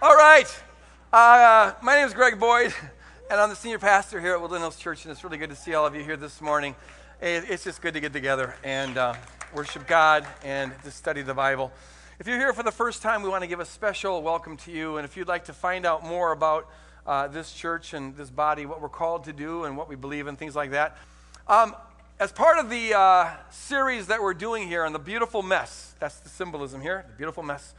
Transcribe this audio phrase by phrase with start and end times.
[0.00, 0.46] All right.
[1.12, 2.72] Uh, my name is Greg Boyd,
[3.32, 5.56] and I'm the senior pastor here at Woodland Hills Church, and it's really good to
[5.56, 6.76] see all of you here this morning.
[7.20, 9.14] It's just good to get together and uh,
[9.52, 11.72] worship God and to study the Bible.
[12.20, 14.70] If you're here for the first time, we want to give a special welcome to
[14.70, 16.70] you, and if you'd like to find out more about
[17.04, 20.28] uh, this church and this body, what we're called to do, and what we believe
[20.28, 20.96] in, things like that.
[21.48, 21.74] Um,
[22.20, 26.20] as part of the uh, series that we're doing here on the beautiful mess, that's
[26.20, 27.74] the symbolism here, the beautiful mess,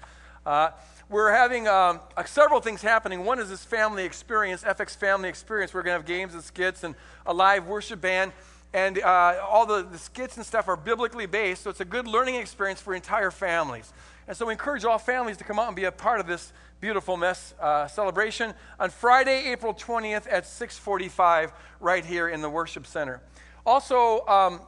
[0.46, 0.72] uh,
[1.10, 3.26] we're having um, uh, several things happening.
[3.26, 5.74] One is this family experience, FX Family Experience.
[5.74, 6.94] We're going to have games and skits and
[7.26, 8.32] a live worship band.
[8.74, 12.08] And uh, all the, the skits and stuff are biblically based, so it's a good
[12.08, 13.92] learning experience for entire families.
[14.28, 16.54] And so we encourage all families to come out and be a part of this
[16.80, 22.86] beautiful mess uh, celebration on Friday, April 20th at 645 right here in the worship
[22.86, 23.22] center.
[23.66, 24.62] Also, um,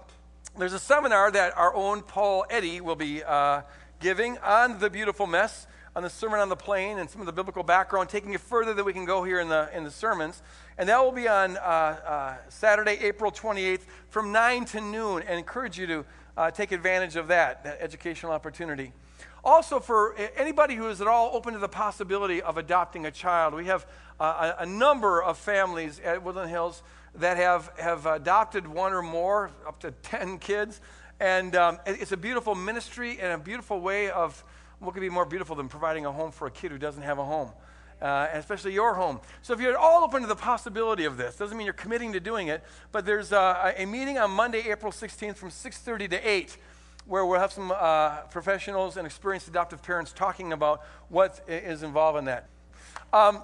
[0.58, 3.62] there's a seminar that our own Paul Eddy will be uh,
[4.00, 7.34] giving on the beautiful mess, on the Sermon on the Plain, and some of the
[7.34, 10.42] biblical background, taking it further than we can go here in the, in the sermons.
[10.78, 15.24] And that will be on uh, uh, Saturday, April 28th from 9 to noon.
[15.24, 16.06] And encourage you to
[16.38, 18.94] uh, take advantage of that, that educational opportunity.
[19.44, 23.54] Also, for anybody who is at all open to the possibility of adopting a child,
[23.54, 23.86] we have
[24.20, 26.84] uh, a, a number of families at Woodland Hills
[27.16, 30.80] that have, have adopted one or more, up to 10 kids.
[31.20, 34.44] And um, it's a beautiful ministry and a beautiful way of
[34.82, 37.20] what could be more beautiful than providing a home for a kid who doesn't have
[37.20, 37.52] a home,
[38.02, 39.20] uh, especially your home.
[39.44, 42.20] So if you're all open to the possibility of this, doesn't mean you're committing to
[42.20, 46.58] doing it, but there's uh, a meeting on Monday, April 16th from 6:30 to 8
[47.06, 52.20] where we'll have some uh, professionals and experienced adoptive parents talking about what is involved
[52.20, 52.48] in that.
[53.12, 53.42] Um,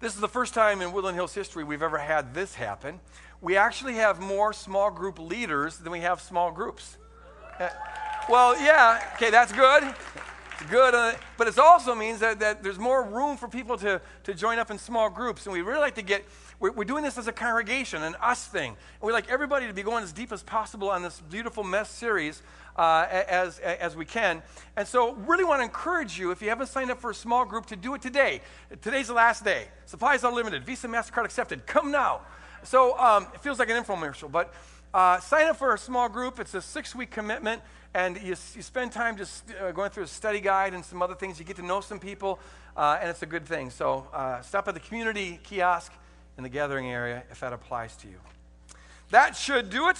[0.00, 3.00] this is the first time in Woodland Hills history we've ever had this happen.
[3.40, 6.98] We actually have more small group leaders than we have small groups.
[7.58, 7.68] Uh,
[8.28, 9.94] well, yeah, okay, that's good.
[10.66, 14.34] Good, uh, but it also means that, that there's more room for people to, to
[14.34, 15.46] join up in small groups.
[15.46, 16.24] And we really like to get,
[16.58, 18.70] we're, we're doing this as a congregation, an us thing.
[18.70, 21.88] And we like everybody to be going as deep as possible on this beautiful mess
[21.88, 22.42] series
[22.76, 24.42] uh, as, as we can.
[24.76, 27.44] And so, really want to encourage you, if you haven't signed up for a small
[27.44, 28.40] group, to do it today.
[28.82, 29.68] Today's the last day.
[29.86, 30.64] Supplies are limited.
[30.64, 31.66] Visa, MasterCard accepted.
[31.66, 32.22] Come now.
[32.64, 34.52] So, um, it feels like an infomercial, but
[34.94, 36.40] uh, sign up for a small group.
[36.40, 37.62] It's a six week commitment,
[37.94, 41.14] and you, you spend time just uh, going through a study guide and some other
[41.14, 41.38] things.
[41.38, 42.38] You get to know some people,
[42.76, 43.70] uh, and it's a good thing.
[43.70, 45.92] So, uh, stop at the community kiosk
[46.36, 48.18] in the gathering area if that applies to you.
[49.10, 49.98] That should do it.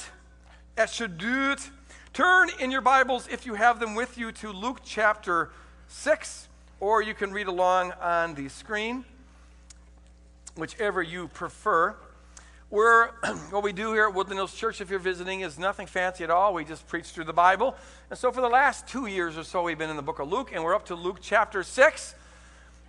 [0.76, 1.70] That should do it.
[2.12, 5.50] Turn in your Bibles, if you have them with you, to Luke chapter
[5.88, 6.48] 6,
[6.80, 9.04] or you can read along on the screen,
[10.56, 11.94] whichever you prefer.
[12.70, 13.06] We're,
[13.50, 16.30] what we do here at Woodland Hills Church, if you're visiting, is nothing fancy at
[16.30, 16.52] all.
[16.52, 17.74] We just preach through the Bible.
[18.10, 20.30] And so for the last two years or so, we've been in the book of
[20.30, 22.14] Luke, and we're up to Luke chapter 6.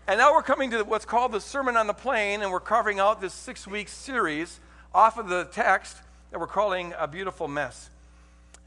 [0.08, 3.00] And now we're coming to what's called the Sermon on the Plain, and we're carving
[3.00, 4.60] out this six week series
[4.94, 5.98] off of the text
[6.32, 7.90] that we're calling A Beautiful Mess.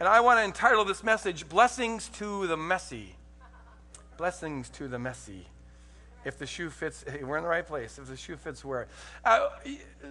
[0.00, 3.16] And I want to entitle this message Blessings to the Messy.
[4.16, 5.46] Blessings to the Messy.
[6.24, 7.98] If the shoe fits, we're in the right place.
[7.98, 8.88] If the shoe fits, wear it.
[9.24, 9.48] Uh,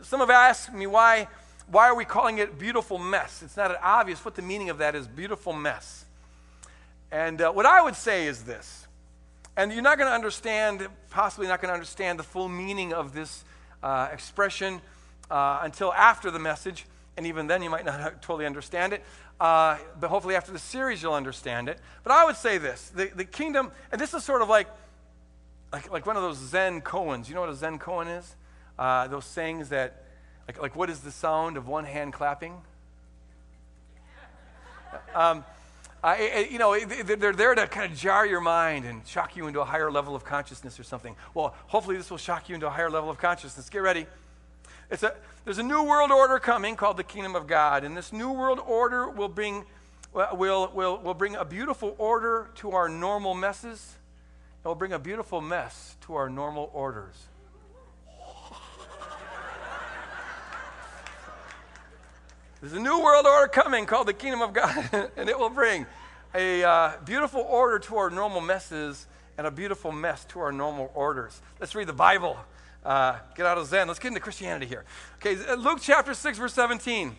[0.01, 1.27] some have asked me why,
[1.69, 3.41] why are we calling it beautiful mess?
[3.43, 6.05] It's not obvious what the meaning of that is beautiful mess.
[7.11, 8.87] And uh, what I would say is this,
[9.57, 13.13] and you're not going to understand, possibly not going to understand the full meaning of
[13.13, 13.43] this
[13.83, 14.81] uh, expression
[15.29, 16.85] uh, until after the message,
[17.17, 19.03] and even then you might not totally understand it.
[19.39, 21.79] Uh, but hopefully, after the series, you'll understand it.
[22.03, 24.67] But I would say this the, the kingdom, and this is sort of like,
[25.71, 27.29] like, like one of those Zen koans.
[27.29, 28.35] You know what a Zen koan is?
[28.77, 30.03] Uh, those sayings that,
[30.47, 32.61] like, like, what is the sound of one hand clapping?
[35.15, 35.45] Um,
[36.03, 39.61] I, you know, they're there to kind of jar your mind and shock you into
[39.61, 41.15] a higher level of consciousness or something.
[41.35, 43.69] Well, hopefully, this will shock you into a higher level of consciousness.
[43.69, 44.07] Get ready.
[44.89, 45.13] It's a,
[45.45, 47.83] there's a new world order coming called the kingdom of God.
[47.83, 49.63] And this new world order will bring,
[50.13, 53.95] will, will, will bring a beautiful order to our normal messes.
[54.63, 57.15] It will bring a beautiful mess to our normal orders.
[62.61, 65.87] There's a new world order coming called the kingdom of God, and it will bring
[66.35, 70.91] a uh, beautiful order to our normal messes and a beautiful mess to our normal
[70.93, 71.41] orders.
[71.59, 72.37] Let's read the Bible.
[72.85, 73.87] Uh, get out of Zen.
[73.87, 74.85] Let's get into Christianity here.
[75.15, 77.15] Okay, Luke chapter 6, verse 17.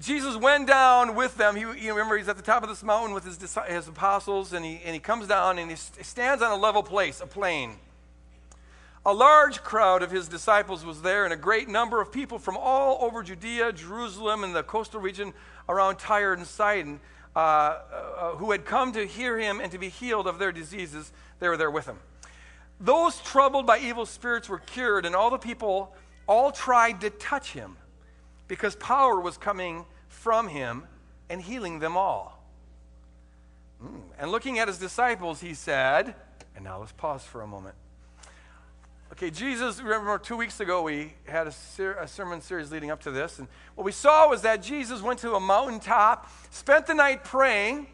[0.00, 1.56] Jesus went down with them.
[1.56, 3.38] He, you remember, he's at the top of this mountain with his,
[3.68, 7.20] his apostles, and he, and he comes down and he stands on a level place,
[7.20, 7.76] a plain.
[9.04, 12.56] A large crowd of his disciples was there, and a great number of people from
[12.56, 15.34] all over Judea, Jerusalem, and the coastal region
[15.68, 17.00] around Tyre and Sidon,
[17.36, 21.12] uh, uh, who had come to hear him and to be healed of their diseases.
[21.40, 21.98] They were there with him.
[22.80, 25.94] those troubled by evil spirits were cured, and all the people
[26.26, 27.76] all tried to touch him
[28.50, 30.82] because power was coming from him
[31.28, 32.44] and healing them all.
[33.80, 34.00] Mm.
[34.18, 36.16] And looking at his disciples, he said,
[36.56, 37.76] and now let's pause for a moment.
[39.12, 43.00] Okay, Jesus, remember two weeks ago we had a, ser- a, sermon series leading up
[43.02, 46.94] to this, and what we saw was that Jesus went to a mountaintop, spent the
[46.94, 47.86] night praying,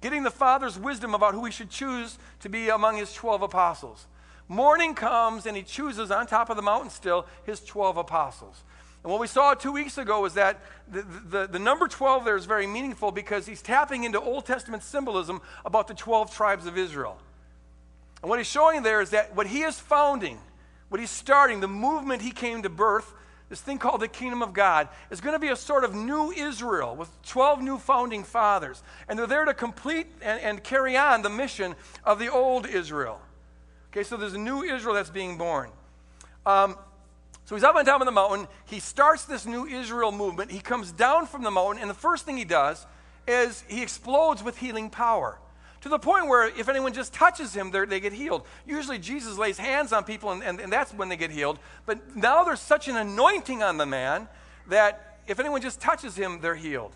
[0.00, 4.08] getting the Father's wisdom about who he should choose to be among his 12 apostles.
[4.48, 8.64] Morning comes, and he chooses on top of the mountain still his 12 apostles.
[9.02, 10.60] And what we saw two weeks ago was that
[10.90, 14.82] the, the, the, number 12 there is very meaningful because he's tapping into Old Testament
[14.82, 17.18] symbolism about the 12 tribes of Israel.
[18.22, 20.38] And what he's showing there is that what he is founding,
[20.90, 23.14] what he's starting, the movement he came to birth,
[23.48, 26.30] this thing called the kingdom of God, is going to be a sort of new
[26.30, 28.82] Israel with 12 new founding fathers.
[29.08, 31.74] And they're there to complete and, and carry on the mission
[32.04, 33.20] of the old Israel.
[33.92, 35.70] Okay, so there's a new Israel that's being born.
[36.44, 36.76] Um,
[37.50, 38.46] so he's up on top of the mountain.
[38.66, 40.52] He starts this new Israel movement.
[40.52, 42.86] He comes down from the mountain, and the first thing he does
[43.26, 45.36] is he explodes with healing power
[45.80, 48.46] to the point where if anyone just touches him, they get healed.
[48.68, 51.58] Usually Jesus lays hands on people, and, and, and that's when they get healed.
[51.86, 54.28] But now there's such an anointing on the man
[54.68, 56.94] that if anyone just touches him, they're healed.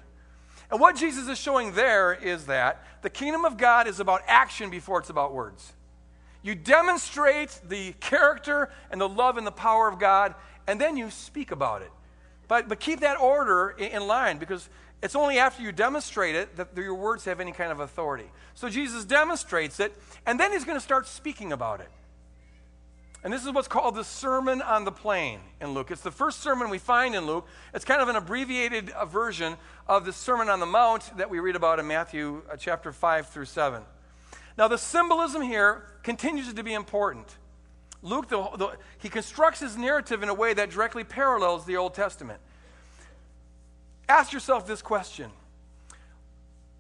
[0.71, 4.71] And what Jesus is showing there is that the kingdom of God is about action
[4.71, 5.73] before it's about words.
[6.45, 10.35] You demonstrate the character and the love and the power of God,
[10.67, 11.91] and then you speak about it.
[12.49, 14.69] But, but keep that order in, in line because
[15.03, 18.31] it's only after you demonstrate it that your words have any kind of authority.
[18.55, 21.89] So Jesus demonstrates it, and then he's going to start speaking about it.
[23.25, 25.91] And this is what's called the Sermon on the Plain in Luke.
[25.91, 27.47] It's the first sermon we find in Luke.
[27.73, 29.57] It's kind of an abbreviated uh, version
[29.89, 33.29] of the Sermon on the Mount that we read about in Matthew uh, chapter 5
[33.31, 33.83] through 7.
[34.57, 37.27] Now, the symbolism here continues to be important.
[38.03, 41.95] Luke, the, the, he constructs his narrative in a way that directly parallels the Old
[41.95, 42.39] Testament.
[44.09, 45.31] Ask yourself this question.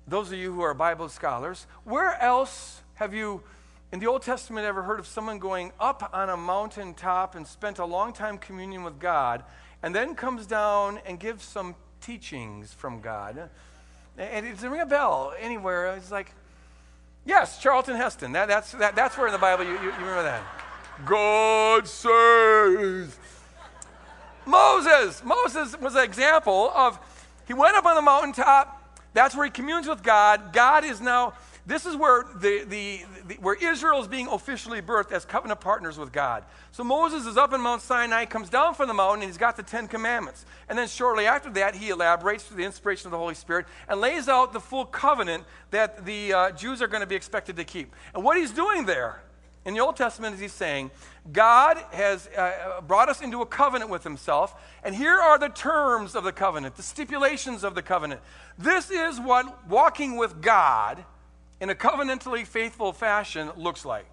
[0.06, 3.42] Those of you who are Bible scholars, where else have you
[3.90, 7.78] in the Old Testament ever heard of someone going up on a mountaintop and spent
[7.78, 9.44] a long time communion with God
[9.82, 13.48] and then comes down and gives some teachings from God?
[14.18, 15.96] And it doesn't ring a bell anywhere.
[15.96, 16.34] It's like,
[17.24, 18.32] Yes, Charlton Heston.
[18.32, 20.42] That, that's, that, that's where in the Bible you, you, you remember that.
[21.04, 23.18] God says.
[24.46, 25.24] Moses.
[25.24, 26.98] Moses was an example of,
[27.46, 28.80] he went up on the mountaintop.
[29.14, 30.52] That's where he communes with God.
[30.52, 31.34] God is now
[31.66, 35.98] this is where, the, the, the, where Israel is being officially birthed as covenant partners
[35.98, 36.44] with God.
[36.72, 39.56] So Moses is up in Mount Sinai, comes down from the mountain, and he's got
[39.56, 40.44] the Ten Commandments.
[40.68, 44.00] And then shortly after that, he elaborates through the inspiration of the Holy Spirit and
[44.00, 47.64] lays out the full covenant that the uh, Jews are going to be expected to
[47.64, 47.94] keep.
[48.14, 49.22] And what he's doing there
[49.64, 50.90] in the Old Testament is he's saying,
[51.32, 56.14] God has uh, brought us into a covenant with himself, and here are the terms
[56.14, 58.20] of the covenant, the stipulations of the covenant.
[58.58, 61.04] This is what walking with God
[61.60, 64.06] in a covenantally faithful fashion looks like.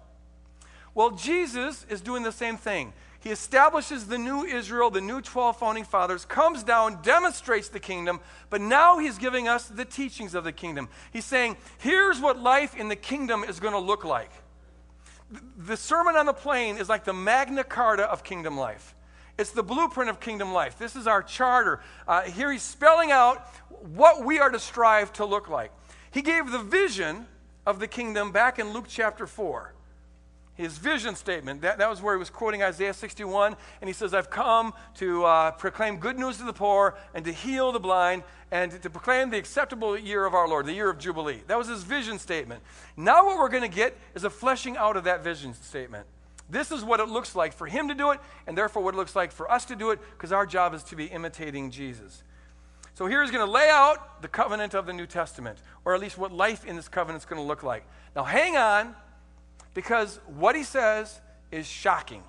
[0.94, 2.92] Well, Jesus is doing the same thing.
[3.20, 8.20] He establishes the new Israel, the new 12 founding fathers, comes down, demonstrates the kingdom,
[8.50, 10.88] but now he's giving us the teachings of the kingdom.
[11.12, 14.32] He's saying, here's what life in the kingdom is going to look like.
[15.56, 18.94] The Sermon on the Plain is like the Magna Carta of kingdom life.
[19.38, 20.76] It's the blueprint of kingdom life.
[20.76, 21.80] This is our charter.
[22.06, 23.48] Uh, here he's spelling out
[23.94, 25.72] what we are to strive to look like.
[26.12, 27.26] He gave the vision
[27.66, 29.72] of the kingdom back in Luke chapter 4.
[30.54, 34.12] His vision statement, that, that was where he was quoting Isaiah 61, and he says,
[34.12, 38.22] I've come to uh, proclaim good news to the poor and to heal the blind
[38.50, 41.40] and to proclaim the acceptable year of our Lord, the year of Jubilee.
[41.46, 42.62] That was his vision statement.
[42.98, 46.06] Now, what we're going to get is a fleshing out of that vision statement.
[46.50, 48.98] This is what it looks like for him to do it, and therefore what it
[48.98, 52.22] looks like for us to do it, because our job is to be imitating Jesus.
[53.02, 56.00] So here he's going to lay out the covenant of the New Testament, or at
[56.00, 57.82] least what life in this covenant is going to look like.
[58.14, 58.94] Now hang on,
[59.74, 62.22] because what he says is shocking.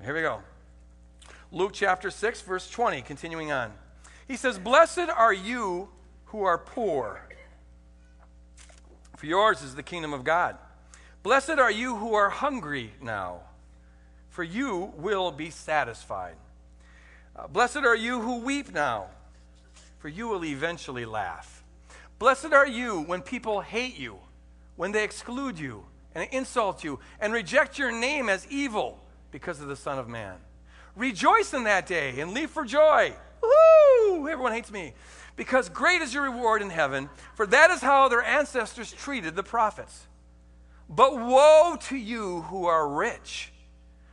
[0.00, 0.42] Here we go.
[1.50, 3.72] Luke chapter 6, verse 20, continuing on.
[4.28, 5.88] He says, Blessed are you
[6.26, 7.26] who are poor,
[9.16, 10.56] for yours is the kingdom of God.
[11.24, 13.40] Blessed are you who are hungry now,
[14.28, 16.36] for you will be satisfied.
[17.34, 19.08] Uh, blessed are you who weep now
[20.04, 21.64] for you will eventually laugh.
[22.18, 24.18] Blessed are you when people hate you,
[24.76, 29.68] when they exclude you and insult you and reject your name as evil because of
[29.68, 30.36] the Son of Man.
[30.94, 33.14] Rejoice in that day and leap for joy.
[33.42, 34.28] Woo!
[34.28, 34.92] Everyone hates me.
[35.36, 39.42] Because great is your reward in heaven, for that is how their ancestors treated the
[39.42, 40.06] prophets.
[40.86, 43.54] But woe to you who are rich,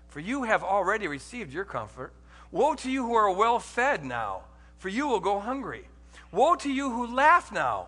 [0.08, 2.14] for you have already received your comfort.
[2.50, 4.44] Woe to you who are well fed now,
[4.82, 5.84] for you will go hungry.
[6.32, 7.86] Woe to you who laugh now,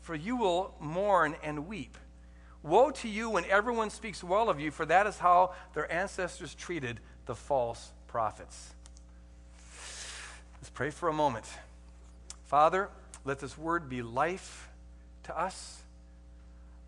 [0.00, 1.96] for you will mourn and weep.
[2.64, 6.52] Woe to you when everyone speaks well of you, for that is how their ancestors
[6.56, 8.74] treated the false prophets.
[10.56, 11.44] Let's pray for a moment.
[12.46, 12.88] Father,
[13.24, 14.68] let this word be life
[15.22, 15.80] to us.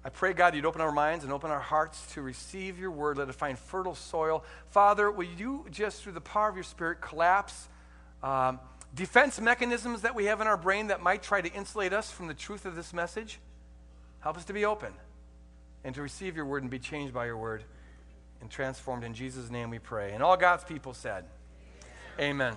[0.05, 3.19] I pray, God, you'd open our minds and open our hearts to receive your word.
[3.19, 4.45] Let it find fertile soil.
[4.71, 7.69] Father, will you just, through the power of your Spirit, collapse
[8.21, 8.59] um,
[8.95, 12.27] defense mechanisms that we have in our brain that might try to insulate us from
[12.27, 13.39] the truth of this message?
[14.21, 14.93] Help us to be open
[15.85, 17.65] and to receive your word and be changed by your word
[18.41, 19.05] and transformed.
[19.05, 20.13] In Jesus' name we pray.
[20.13, 21.25] And all God's people said,
[22.19, 22.53] Amen.
[22.53, 22.55] Amen.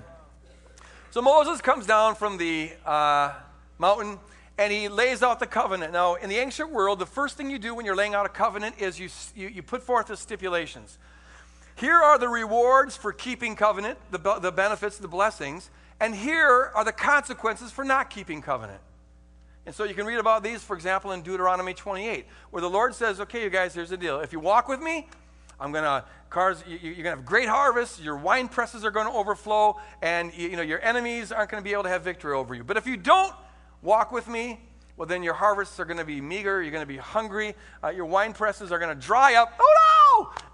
[1.11, 3.33] So Moses comes down from the uh,
[3.77, 4.17] mountain
[4.57, 5.91] and he lays out the covenant.
[5.91, 8.29] Now, in the ancient world, the first thing you do when you're laying out a
[8.29, 10.97] covenant is you, you, you put forth the stipulations.
[11.75, 15.69] Here are the rewards for keeping covenant, the, the benefits, the blessings,
[16.01, 18.81] and here are the consequences for not keeping covenant.
[19.67, 22.95] And so you can read about these, for example, in Deuteronomy 28, where the Lord
[22.95, 24.19] says, okay, you guys, here's the deal.
[24.19, 25.07] If you walk with me,
[25.59, 28.89] I'm going to, cars, you, are going to have great harvests, your wine presses are
[28.89, 31.89] going to overflow, and you, you know, your enemies aren't going to be able to
[31.89, 32.63] have victory over you.
[32.63, 33.35] But if you don't
[33.83, 34.59] walk with me,
[34.97, 36.63] well, then your harvests are going to be meager.
[36.63, 37.53] You're going to be hungry.
[37.83, 39.53] Uh, your wine presses are going to dry up.
[39.59, 40.00] Oh, no!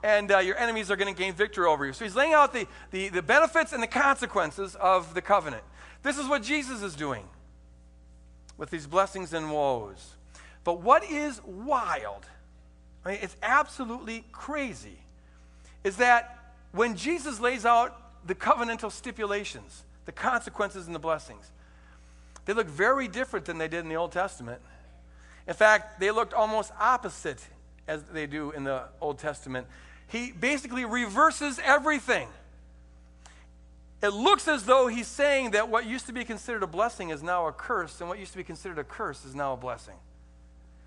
[0.04, 1.94] And uh, your enemies are going to gain victory over you.
[1.94, 5.64] So he's laying out the, the, the benefits and the consequences of the covenant.
[6.04, 7.26] This is what Jesus is doing
[8.58, 10.16] with these blessings and woes.
[10.64, 12.26] But what is wild,
[13.06, 15.00] I mean, it's absolutely crazy,
[15.84, 21.52] is that when Jesus lays out the covenantal stipulations, the consequences and the blessings,
[22.46, 24.62] they look very different than they did in the Old Testament.
[25.48, 27.46] In fact, they looked almost opposite
[27.88, 29.68] as they do in the Old Testament.
[30.08, 32.28] He basically reverses everything.
[34.02, 37.24] It looks as though he's saying that what used to be considered a blessing is
[37.24, 39.96] now a curse, and what used to be considered a curse is now a blessing.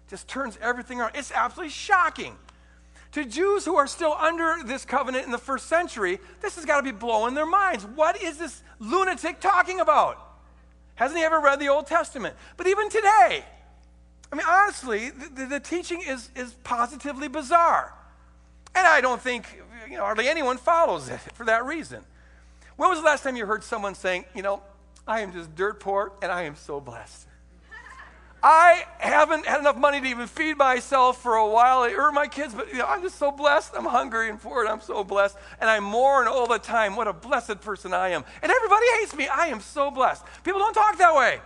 [0.09, 1.13] Just turns everything around.
[1.15, 2.37] It's absolutely shocking.
[3.13, 6.77] To Jews who are still under this covenant in the first century, this has got
[6.77, 7.85] to be blowing their minds.
[7.85, 10.25] What is this lunatic talking about?
[10.95, 12.37] Hasn't he ever read the Old Testament?
[12.57, 13.45] But even today,
[14.33, 17.93] I mean, honestly, the, the, teaching is, is positively bizarre.
[18.75, 22.05] And I don't think you know, hardly anyone follows it for that reason.
[22.77, 24.63] When was the last time you heard someone saying, you know,
[25.07, 27.27] I am just dirt poor and I am so blessed?
[28.43, 32.55] I haven't had enough money to even feed myself for a while or my kids,
[32.55, 33.73] but you know, I'm just so blessed.
[33.77, 35.37] I'm hungry and poor, and I'm so blessed.
[35.61, 36.97] And I mourn all the time.
[36.97, 38.25] What a blessed person I am.
[38.43, 39.29] And everybody hates me.
[39.29, 40.25] I am so blessed.
[40.43, 41.41] People don't talk that way.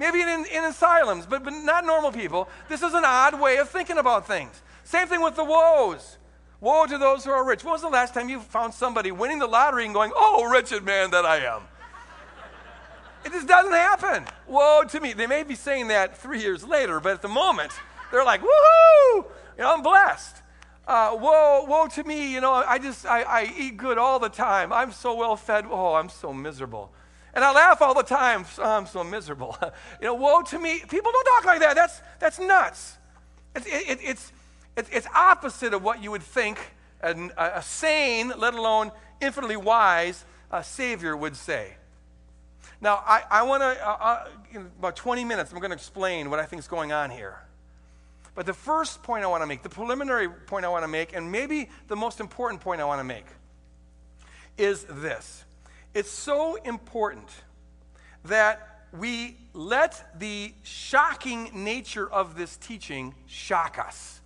[0.00, 2.48] Maybe in, in asylums, but, but not normal people.
[2.70, 4.62] This is an odd way of thinking about things.
[4.82, 6.16] Same thing with the woes.
[6.58, 7.62] Woe to those who are rich.
[7.62, 10.84] When was the last time you found somebody winning the lottery and going, Oh, wretched
[10.84, 11.62] man that I am?
[13.26, 14.24] It just doesn't happen.
[14.48, 15.12] Woe to me.
[15.12, 17.72] They may be saying that three years later, but at the moment,
[18.10, 19.16] they're like, woohoo!
[19.16, 19.24] You
[19.58, 20.36] know, I'm blessed.
[20.88, 22.32] Uh, woe, woe to me.
[22.32, 24.72] You know, I just, I, I eat good all the time.
[24.72, 25.66] I'm so well fed.
[25.70, 26.90] Oh, I'm so miserable.
[27.34, 28.44] And I laugh all the time.
[28.58, 29.56] Oh, I'm so miserable.
[30.00, 30.80] you know, woe to me.
[30.88, 31.74] People don't talk like that.
[31.74, 32.96] That's, that's nuts.
[33.54, 34.32] It's, it, it's,
[34.76, 36.58] it's, it's opposite of what you would think
[37.02, 41.74] a, a sane, let alone infinitely wise, uh, Savior would say.
[42.80, 46.30] Now, I, I want to, uh, uh, in about 20 minutes, I'm going to explain
[46.30, 47.38] what I think is going on here.
[48.34, 51.14] But the first point I want to make, the preliminary point I want to make,
[51.14, 53.26] and maybe the most important point I want to make,
[54.56, 55.44] is this.
[55.92, 57.28] It's so important
[58.24, 64.20] that we let the shocking nature of this teaching shock us.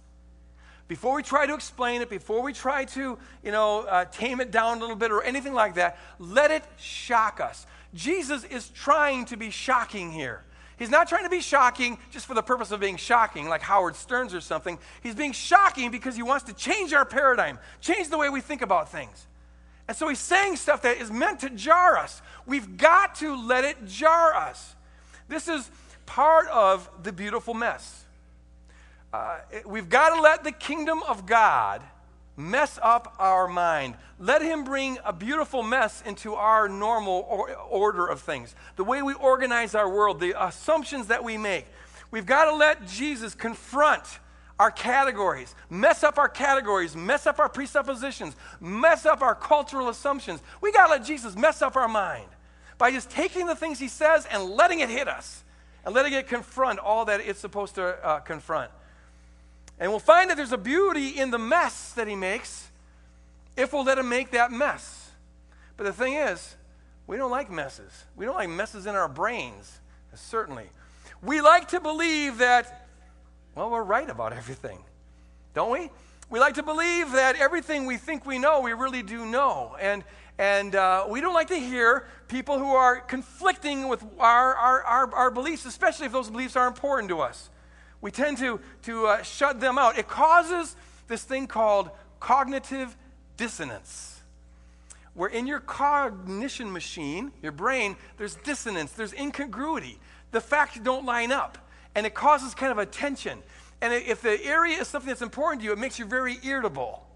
[0.88, 4.50] Before we try to explain it, before we try to, you know, uh, tame it
[4.50, 7.66] down a little bit or anything like that, let it shock us.
[7.94, 10.44] Jesus is trying to be shocking here.
[10.76, 13.96] He's not trying to be shocking just for the purpose of being shocking, like Howard
[13.96, 14.78] Stearns or something.
[15.02, 18.60] He's being shocking because he wants to change our paradigm, change the way we think
[18.60, 19.26] about things.
[19.86, 22.22] And so he's saying stuff that is meant to jar us.
[22.46, 24.74] We've got to let it jar us.
[25.28, 25.70] This is
[26.06, 28.04] part of the beautiful mess.
[29.12, 31.82] Uh, we've got to let the kingdom of God
[32.36, 33.94] mess up our mind.
[34.18, 38.54] Let Him bring a beautiful mess into our normal or order of things.
[38.76, 41.66] The way we organize our world, the assumptions that we make.
[42.10, 44.02] We've got to let Jesus confront
[44.58, 50.40] our categories, mess up our categories, mess up our presuppositions, mess up our cultural assumptions.
[50.60, 52.28] We got to let Jesus mess up our mind
[52.78, 55.42] by just taking the things He says and letting it hit us
[55.84, 58.70] and letting it confront all that it's supposed to uh, confront.
[59.78, 62.68] And we'll find that there's a beauty in the mess that he makes
[63.56, 65.10] if we'll let him make that mess.
[65.76, 66.54] But the thing is,
[67.06, 68.04] we don't like messes.
[68.16, 69.80] We don't like messes in our brains,
[70.14, 70.70] certainly.
[71.22, 72.83] We like to believe that,
[73.54, 74.78] well, we're right about everything,
[75.54, 75.90] don't we?
[76.30, 79.76] We like to believe that everything we think we know, we really do know.
[79.80, 80.02] And,
[80.38, 85.14] and uh, we don't like to hear people who are conflicting with our, our, our,
[85.14, 87.50] our, beliefs, especially if those beliefs are important to us.
[88.00, 89.98] We tend to, to uh, shut them out.
[89.98, 90.76] It causes
[91.08, 92.96] this thing called cognitive
[93.36, 94.22] dissonance,
[95.12, 99.98] where in your cognition machine, your brain, there's dissonance, there's incongruity.
[100.32, 101.58] The facts don't line up,
[101.94, 103.38] and it causes kind of a tension.
[103.80, 107.06] And if the area is something that's important to you, it makes you very irritable.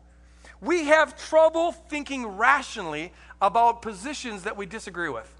[0.60, 5.32] We have trouble thinking rationally about positions that we disagree with.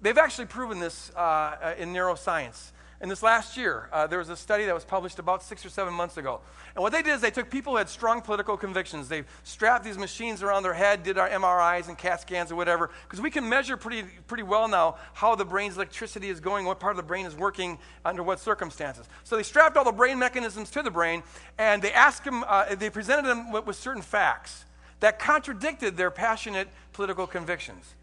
[0.00, 2.72] They've actually proven this uh, in neuroscience.
[3.02, 5.68] In this last year, uh, there was a study that was published about six or
[5.68, 6.40] seven months ago.
[6.76, 9.08] And what they did is they took people who had strong political convictions.
[9.08, 12.90] They strapped these machines around their head, did our MRIs and CAT scans or whatever,
[13.02, 16.78] because we can measure pretty, pretty well now how the brain's electricity is going, what
[16.78, 19.08] part of the brain is working under what circumstances.
[19.24, 21.24] So they strapped all the brain mechanisms to the brain,
[21.58, 24.64] and they asked them, uh, they presented them with, with certain facts
[25.00, 27.96] that contradicted their passionate political convictions.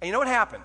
[0.00, 0.64] And you know what happened?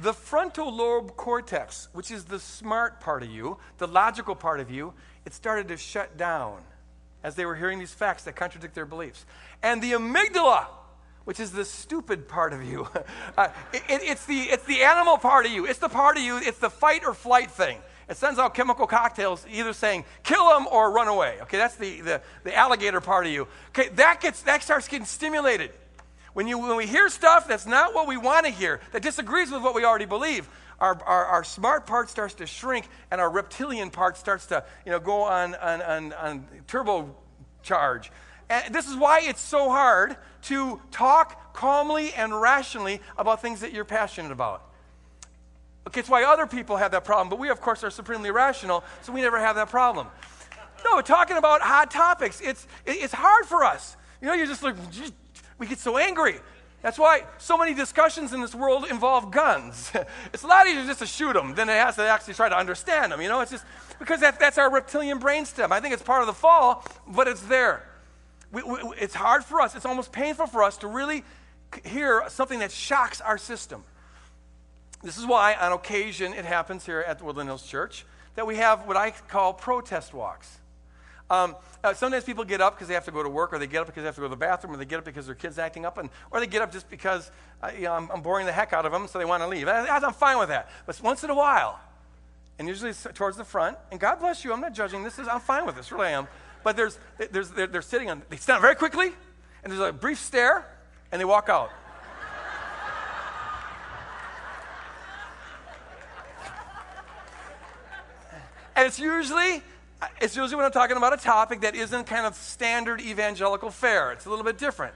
[0.00, 4.70] The frontal lobe cortex, which is the smart part of you, the logical part of
[4.70, 4.94] you,
[5.26, 6.62] it started to shut down
[7.24, 9.26] as they were hearing these facts that contradict their beliefs.
[9.60, 10.66] And the amygdala,
[11.24, 12.86] which is the stupid part of you,
[13.36, 15.66] uh, it, it's, the, it's the animal part of you.
[15.66, 17.78] It's the part of you, it's the fight or flight thing.
[18.08, 21.38] It sends out chemical cocktails either saying kill them or run away.
[21.42, 23.48] Okay, that's the, the, the alligator part of you.
[23.70, 25.72] Okay, that, gets, that starts getting stimulated.
[26.38, 29.50] When, you, when we hear stuff that's not what we want to hear, that disagrees
[29.50, 33.28] with what we already believe, our, our, our, smart part starts to shrink and our
[33.28, 37.12] reptilian part starts to you know, go on, on, on, on turbo
[37.64, 38.12] charge.
[38.48, 43.72] And this is why it's so hard to talk calmly and rationally about things that
[43.72, 44.62] you're passionate about.
[45.88, 48.84] Okay, it's why other people have that problem, but we, of course, are supremely rational,
[49.02, 50.06] so we never have that problem.
[50.84, 53.96] No, talking about hot topics, it's, it's hard for us.
[54.20, 54.76] You know, you're just like,
[55.58, 56.40] we get so angry.
[56.82, 59.90] That's why so many discussions in this world involve guns.
[60.32, 62.56] it's a lot easier just to shoot them than it has to actually try to
[62.56, 63.20] understand them.
[63.20, 63.64] You know, it's just
[63.98, 65.72] because that, that's our reptilian brainstem.
[65.72, 67.84] I think it's part of the fall, but it's there.
[68.52, 71.24] We, we, it's hard for us, it's almost painful for us to really
[71.84, 73.84] hear something that shocks our system.
[75.02, 78.56] This is why, on occasion, it happens here at the Woodland Hills Church that we
[78.56, 80.58] have what I call protest walks.
[81.30, 83.66] Um, uh, sometimes people get up because they have to go to work, or they
[83.66, 85.26] get up because they have to go to the bathroom, or they get up because
[85.26, 87.30] their kid's acting up, and, or they get up just because
[87.62, 89.48] uh, you know, I'm, I'm, boring the heck out of them, so they want to
[89.48, 89.68] leave.
[89.68, 90.70] I, I'm fine with that.
[90.86, 91.78] But once in a while,
[92.58, 95.04] and usually it's towards the front, and God bless you, I'm not judging.
[95.04, 96.28] This is I'm fine with this, really I am.
[96.64, 96.98] But there's,
[97.30, 99.12] there's they're, they're sitting on, they stand very quickly,
[99.62, 100.66] and there's a brief stare,
[101.12, 101.66] and they walk out.
[108.76, 109.62] and it's usually
[110.20, 114.12] it's usually when I'm talking about a topic that isn't kind of standard evangelical fare.
[114.12, 114.94] It's a little bit different.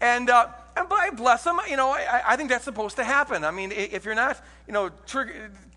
[0.00, 3.44] And, uh, and I bless them, you know, I, I, think that's supposed to happen.
[3.44, 4.90] I mean, if you're not, you know,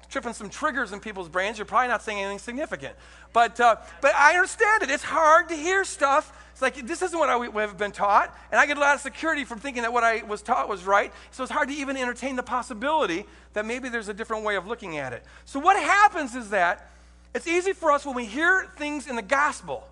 [0.10, 2.96] tripping some triggers in people's brains, you're probably not saying anything significant.
[3.34, 4.92] But, uh, but I understand it.
[4.92, 6.38] It's hard to hear stuff.
[6.52, 8.38] It's like, this isn't what I have been taught.
[8.52, 10.86] And I get a lot of security from thinking that what I was taught was
[10.86, 11.12] right.
[11.32, 14.68] So it's hard to even entertain the possibility that maybe there's a different way of
[14.68, 15.24] looking at it.
[15.46, 16.92] So what happens is that
[17.34, 19.88] it's easy for us when we hear things in the gospel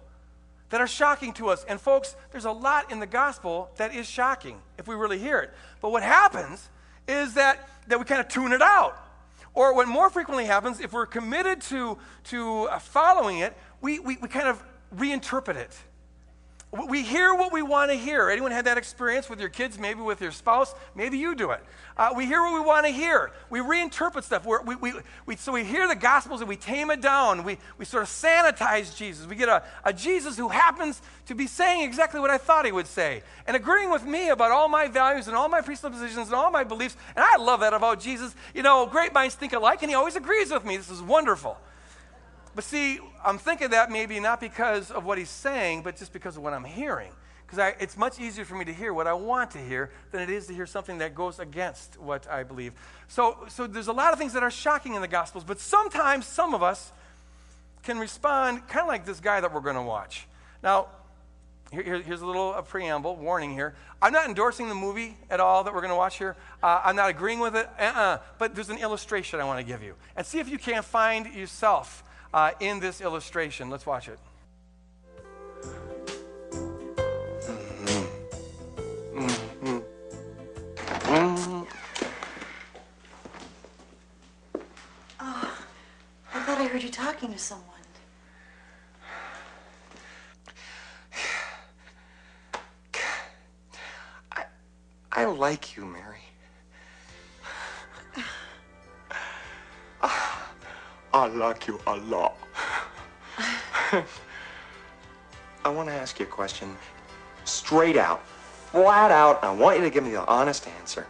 [0.70, 1.66] that are shocking to us.
[1.68, 5.40] And folks, there's a lot in the gospel that is shocking if we really hear
[5.40, 5.52] it.
[5.82, 6.70] But what happens
[7.08, 9.06] is that, that we kind of tune it out.
[9.54, 14.18] Or what more frequently happens, if we're committed to, to uh, following it, we, we,
[14.18, 14.64] we kind of
[14.96, 15.76] reinterpret it.
[16.72, 18.30] We hear what we want to hear.
[18.30, 20.76] Anyone had that experience with your kids, maybe with your spouse?
[20.94, 21.64] Maybe you do it.
[21.98, 23.32] Uh, we hear what we want to hear.
[23.50, 24.46] We reinterpret stuff.
[24.46, 24.94] We're, we we,
[25.26, 27.44] we, so we hear the Gospels and we tame it down.
[27.44, 29.26] We, we sort of sanitize Jesus.
[29.26, 32.72] We get a, a Jesus who happens to be saying exactly what I thought he
[32.72, 36.36] would say and agreeing with me about all my values and all my presuppositions and
[36.36, 36.96] all my beliefs.
[37.16, 38.36] And I love that about Jesus.
[38.54, 40.78] You know, great minds think alike, and he always agrees with me.
[40.78, 41.58] This is wonderful.
[42.56, 46.38] But see, I'm thinking that maybe not because of what he's saying, but just because
[46.38, 47.12] of what I'm hearing.
[47.46, 50.30] Because it's much easier for me to hear what I want to hear than it
[50.30, 52.74] is to hear something that goes against what I believe.
[53.08, 56.28] So, so there's a lot of things that are shocking in the Gospels, but sometimes
[56.28, 56.92] some of us
[57.84, 60.28] can respond kind of like this guy that we're going to watch.
[60.62, 60.90] Now,
[61.72, 63.76] here, here's a little a preamble, warning here.
[64.02, 66.36] I'm not endorsing the movie at all that we're going to watch here.
[66.62, 69.84] Uh, I'm not agreeing with it, uh-uh, but there's an illustration I want to give
[69.84, 69.96] you.
[70.16, 72.04] And see if you can't find yourself
[72.34, 73.70] uh, in this illustration.
[73.70, 74.18] Let's watch it.
[85.22, 85.58] Oh,
[86.34, 87.66] I thought I heard you talking to someone.
[94.32, 94.46] I,
[95.12, 96.29] I like you, Mary.
[101.14, 102.38] I like you a lot.
[105.66, 106.76] I want to ask you a question
[107.46, 108.26] straight out,
[108.72, 109.44] flat out.
[109.44, 111.08] I want you to give me the honest answer.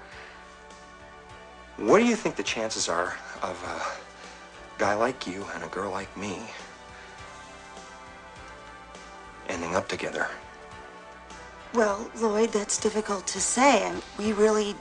[1.78, 5.92] What do you think the chances are of a guy like you and a girl
[5.92, 6.40] like me
[9.50, 10.28] ending up together?
[11.74, 13.84] Well, Lloyd, that's difficult to say.
[13.84, 14.76] and We really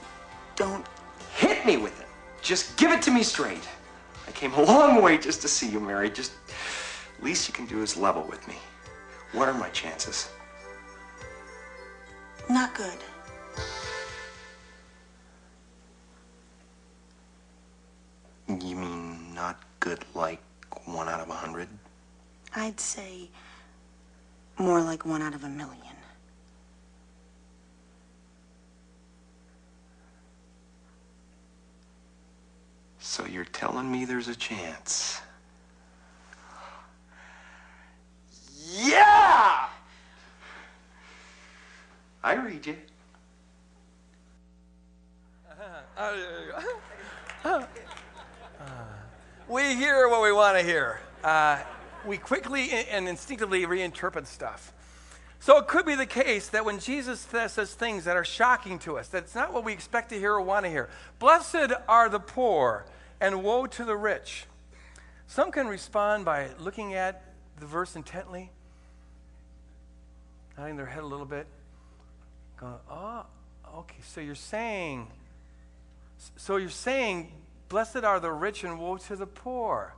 [0.56, 0.86] don't.
[1.34, 2.06] Hit me with it.
[2.40, 3.68] Just give it to me straight.
[4.28, 6.10] I came a long way just to see you, Mary.
[6.10, 6.32] Just
[7.20, 8.54] least you can do is level with me.
[9.32, 10.28] What are my chances?
[12.48, 12.98] Not good.
[18.48, 20.40] You mean not good like
[20.86, 21.68] one out of a hundred?
[22.54, 23.28] I'd say
[24.58, 25.97] more like one out of a million.
[33.08, 35.22] So you're telling me there's a chance?
[38.70, 39.66] Yeah!
[42.22, 42.76] I read you.
[49.48, 51.00] We hear what we want to hear.
[51.24, 51.60] Uh,
[52.06, 54.74] we quickly and instinctively reinterpret stuff.
[55.40, 58.98] So it could be the case that when Jesus says things that are shocking to
[58.98, 60.90] us, that's not what we expect to hear or want to hear.
[61.18, 62.84] Blessed are the poor,
[63.20, 64.46] and woe to the rich.
[65.26, 67.22] Some can respond by looking at
[67.60, 68.50] the verse intently,
[70.56, 71.46] nodding their head a little bit,
[72.58, 73.26] going, oh,
[73.76, 75.08] okay, so you're saying,
[76.36, 77.32] so you're saying,
[77.68, 79.94] blessed are the rich and woe to the poor.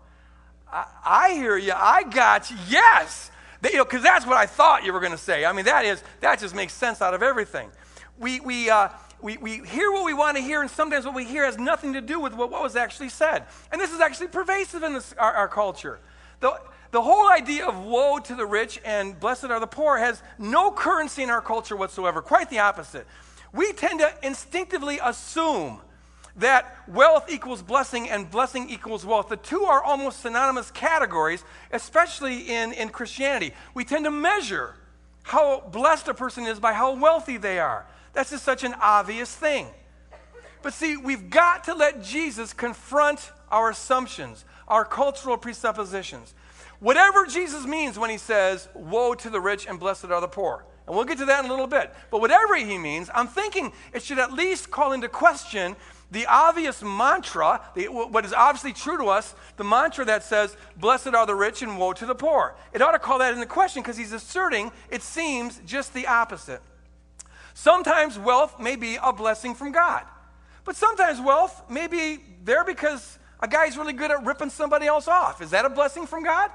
[0.73, 1.73] I, I hear you.
[1.75, 2.57] I got you.
[2.69, 3.31] Yes.
[3.63, 5.45] You know, because that's what I thought you were going to say.
[5.45, 7.71] I mean, that is that just makes sense out of everything.
[8.19, 8.89] We we uh,
[9.23, 11.93] we we hear what we want to hear, and sometimes what we hear has nothing
[11.95, 13.45] to do with what, what was actually said.
[13.71, 16.01] And this is actually pervasive in this, our, our culture.
[16.41, 20.23] The, the whole idea of woe to the rich and blessed are the poor has
[20.39, 22.21] no currency in our culture whatsoever.
[22.21, 23.07] Quite the opposite.
[23.53, 25.81] We tend to instinctively assume
[26.37, 29.29] that wealth equals blessing and blessing equals wealth.
[29.29, 33.53] The two are almost synonymous categories, especially in, in Christianity.
[33.75, 34.75] We tend to measure
[35.23, 37.87] how blessed a person is by how wealthy they are.
[38.13, 39.69] That's just such an obvious thing.
[40.63, 46.35] But see, we've got to let Jesus confront our assumptions, our cultural presuppositions.
[46.81, 50.65] Whatever Jesus means when he says, Woe to the rich and blessed are the poor.
[50.87, 51.95] And we'll get to that in a little bit.
[52.11, 55.77] But whatever he means, I'm thinking it should at least call into question
[56.11, 61.09] the obvious mantra, the, what is obviously true to us, the mantra that says, Blessed
[61.09, 62.57] are the rich and woe to the poor.
[62.73, 66.61] It ought to call that into question because he's asserting, it seems, just the opposite.
[67.61, 70.05] Sometimes wealth may be a blessing from God,
[70.65, 75.07] but sometimes wealth may be there because a guy's really good at ripping somebody else
[75.07, 75.43] off.
[75.43, 76.51] Is that a blessing from God?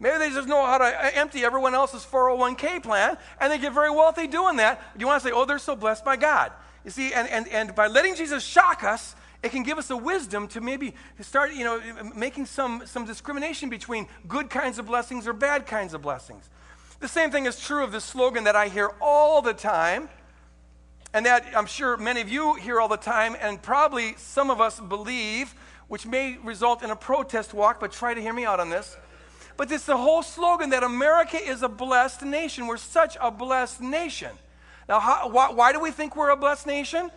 [0.00, 3.90] Maybe they just know how to empty everyone else's 401k plan and they get very
[3.90, 4.80] wealthy doing that.
[4.96, 6.52] Do you want to say, oh, they're so blessed by God.
[6.86, 9.96] You see, and, and, and by letting Jesus shock us, it can give us the
[9.98, 11.82] wisdom to maybe start, you know,
[12.14, 16.48] making some, some discrimination between good kinds of blessings or bad kinds of blessings.
[16.98, 20.08] The same thing is true of this slogan that I hear all the time,
[21.12, 24.60] and that I'm sure many of you hear all the time, and probably some of
[24.60, 25.54] us believe,
[25.88, 28.96] which may result in a protest walk, but try to hear me out on this.
[29.56, 32.66] But it's the whole slogan that America is a blessed nation.
[32.66, 34.30] We're such a blessed nation.
[34.88, 37.10] Now, how, why, why do we think we're a blessed nation?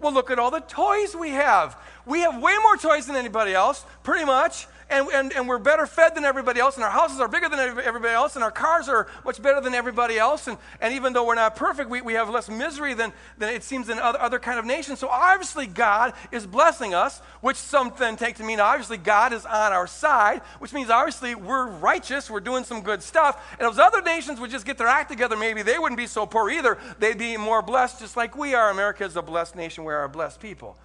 [0.00, 1.78] Well, look at all the toys we have.
[2.06, 5.84] We have way more toys than anybody else, pretty much and, and, and we're better
[5.84, 8.88] fed than everybody else, and our houses are bigger than everybody else, and our cars
[8.88, 10.46] are much better than everybody else.
[10.46, 13.64] And, and even though we're not perfect, we, we have less misery than, than it
[13.64, 15.00] seems in other, other kind of nations.
[15.00, 19.44] So obviously, God is blessing us, which some then take to mean obviously God is
[19.44, 23.56] on our side, which means obviously we're righteous, we're doing some good stuff.
[23.58, 26.06] And if those other nations would just get their act together, maybe they wouldn't be
[26.06, 26.78] so poor either.
[27.00, 28.70] They'd be more blessed, just like we are.
[28.70, 30.76] America is a blessed nation, we are a blessed people.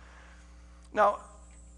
[0.92, 1.20] Now,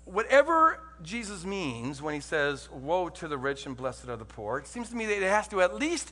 [0.05, 4.57] whatever Jesus means when he says, Woe to the rich and blessed are the poor,
[4.57, 6.11] it seems to me that it has to at least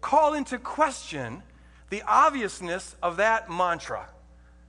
[0.00, 1.42] call into question
[1.90, 4.08] the obviousness of that mantra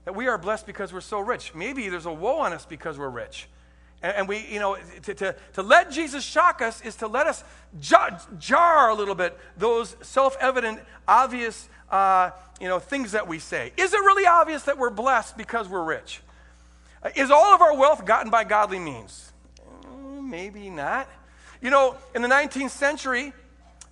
[0.06, 1.56] that we are blessed because we're so rich.
[1.56, 3.48] Maybe there's a woe on us because we're rich.
[4.02, 7.42] And, we, you know, to, to, to let Jesus shock us is to let us
[7.80, 13.40] jar, jar a little bit those self evident, obvious, uh, you know, things that we
[13.40, 13.72] say.
[13.78, 16.22] Is it really obvious that we're blessed because we're rich?
[17.16, 19.33] Is all of our wealth gotten by godly means?
[20.34, 21.08] Maybe not.
[21.62, 23.34] You know, in the 19th century,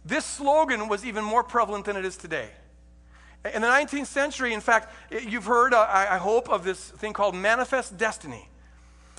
[0.03, 2.49] this slogan was even more prevalent than it is today.
[3.53, 7.35] In the 19th century, in fact, you've heard, uh, I hope, of this thing called
[7.35, 8.49] manifest destiny.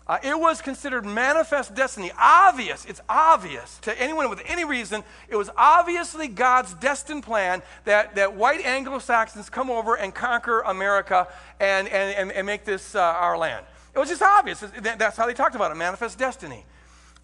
[0.05, 2.11] Uh, it was considered manifest destiny.
[2.19, 8.17] Obvious, it's obvious to anyone with any reason, it was obviously God's destined plan that,
[8.17, 11.29] that white Anglo Saxons come over and conquer America
[11.61, 13.65] and, and, and, and make this uh, our land.
[13.95, 14.65] It was just obvious.
[14.81, 16.65] That's how they talked about it manifest destiny.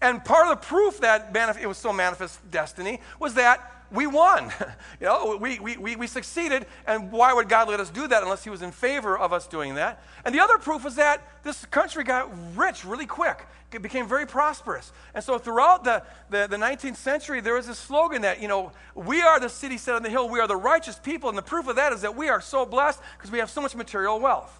[0.01, 4.07] And part of the proof that manif- it was so manifest destiny was that we
[4.07, 4.51] won.
[4.99, 6.65] you know, we, we, we, we succeeded.
[6.87, 9.47] And why would God let us do that unless He was in favor of us
[9.47, 10.01] doing that?
[10.23, 13.45] And the other proof was that this country got rich really quick.
[13.71, 14.91] It became very prosperous.
[15.13, 18.71] And so throughout the, the, the 19th century, there was this slogan that, you know,
[18.95, 21.29] we are the city set on the hill, we are the righteous people.
[21.29, 23.61] And the proof of that is that we are so blessed because we have so
[23.61, 24.59] much material wealth.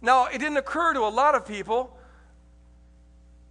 [0.00, 1.97] Now, it didn't occur to a lot of people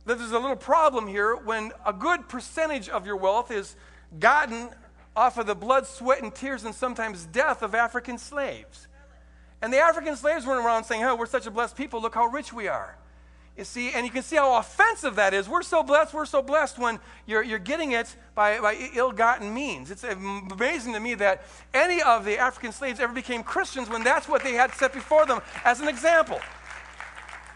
[0.07, 3.75] that there's a little problem here when a good percentage of your wealth is
[4.19, 4.69] gotten
[5.15, 8.87] off of the blood, sweat, and tears, and sometimes death of African slaves.
[9.61, 12.27] And the African slaves weren't around saying, Oh, we're such a blessed people, look how
[12.27, 12.97] rich we are.
[13.57, 15.49] You see, and you can see how offensive that is.
[15.49, 19.51] We're so blessed, we're so blessed when you're, you're getting it by, by ill gotten
[19.51, 19.89] means.
[19.89, 21.43] It's amazing to me that
[21.73, 25.25] any of the African slaves ever became Christians when that's what they had set before
[25.25, 26.39] them as an example.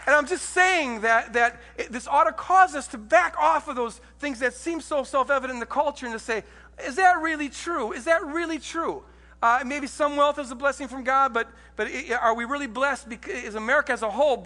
[0.06, 3.68] And I'm just saying that, that it, this ought to cause us to back off
[3.68, 6.44] of those things that seem so self evident in the culture and to say,
[6.86, 7.92] is that really true?
[7.92, 9.04] Is that really true?
[9.42, 11.88] Uh, maybe some wealth is a blessing from God, but, but
[12.20, 13.10] are we really blessed?
[13.10, 14.46] Because, is America as a whole,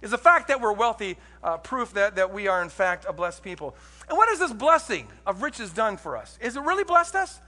[0.00, 3.12] is the fact that we're wealthy uh, proof that, that we are, in fact, a
[3.12, 3.76] blessed people?
[4.08, 6.38] And what has this blessing of riches done for us?
[6.40, 7.40] Is it really blessed us?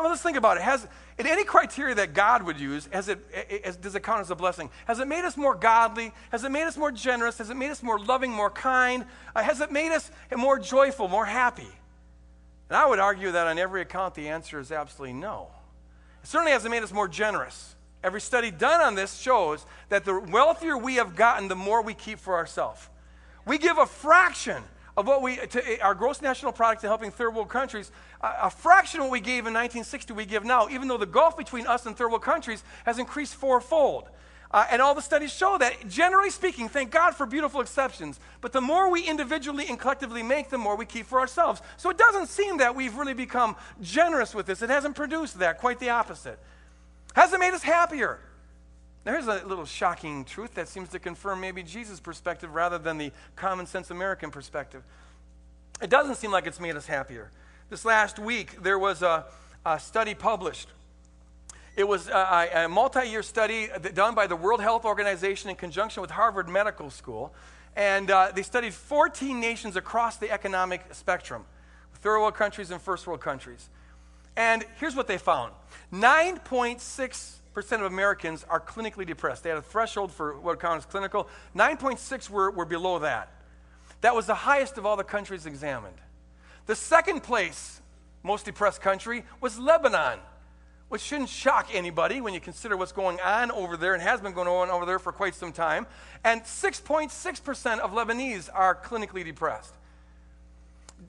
[0.00, 0.62] I mean, let's think about it.
[0.62, 4.34] Has in any criteria that God would use, has it, does it count as a
[4.34, 4.70] blessing?
[4.86, 6.14] Has it made us more godly?
[6.32, 7.36] Has it made us more generous?
[7.36, 9.04] Has it made us more loving, more kind?
[9.36, 11.68] Uh, has it made us more joyful, more happy?
[12.70, 15.48] And I would argue that on every account, the answer is absolutely no.
[16.22, 17.74] It certainly hasn't made us more generous.
[18.02, 21.92] Every study done on this shows that the wealthier we have gotten, the more we
[21.92, 22.88] keep for ourselves.
[23.44, 24.62] We give a fraction
[25.00, 28.50] of what we, to our gross national product to helping third world countries, a, a
[28.50, 31.66] fraction of what we gave in 1960 we give now, even though the gulf between
[31.66, 34.08] us and third world countries has increased fourfold.
[34.52, 38.52] Uh, and all the studies show that, generally speaking, thank God for beautiful exceptions, but
[38.52, 41.62] the more we individually and collectively make, the more we keep for ourselves.
[41.76, 44.60] So it doesn't seem that we've really become generous with this.
[44.60, 46.38] It hasn't produced that, quite the opposite.
[47.14, 48.18] Has it made us happier?
[49.02, 53.12] There's a little shocking truth that seems to confirm maybe Jesus' perspective rather than the
[53.34, 54.82] common sense American perspective.
[55.80, 57.30] It doesn't seem like it's made us happier.
[57.70, 59.24] This last week, there was a,
[59.64, 60.68] a study published.
[61.76, 66.02] It was a, a multi year study done by the World Health Organization in conjunction
[66.02, 67.32] with Harvard Medical School.
[67.76, 71.44] And uh, they studied 14 nations across the economic spectrum
[72.02, 73.68] third world countries and first world countries.
[74.36, 75.52] And here's what they found
[75.92, 79.42] 9.6 percent of Americans are clinically depressed.
[79.42, 81.28] They had a threshold for what counts as clinical.
[81.54, 83.28] 9.6 were, were below that.
[84.00, 85.96] That was the highest of all the countries examined.
[86.66, 87.80] The second place
[88.22, 90.18] most depressed country was Lebanon,
[90.88, 94.32] which shouldn't shock anybody when you consider what's going on over there and has been
[94.32, 95.86] going on over there for quite some time.
[96.24, 99.74] And 6.6% of Lebanese are clinically depressed.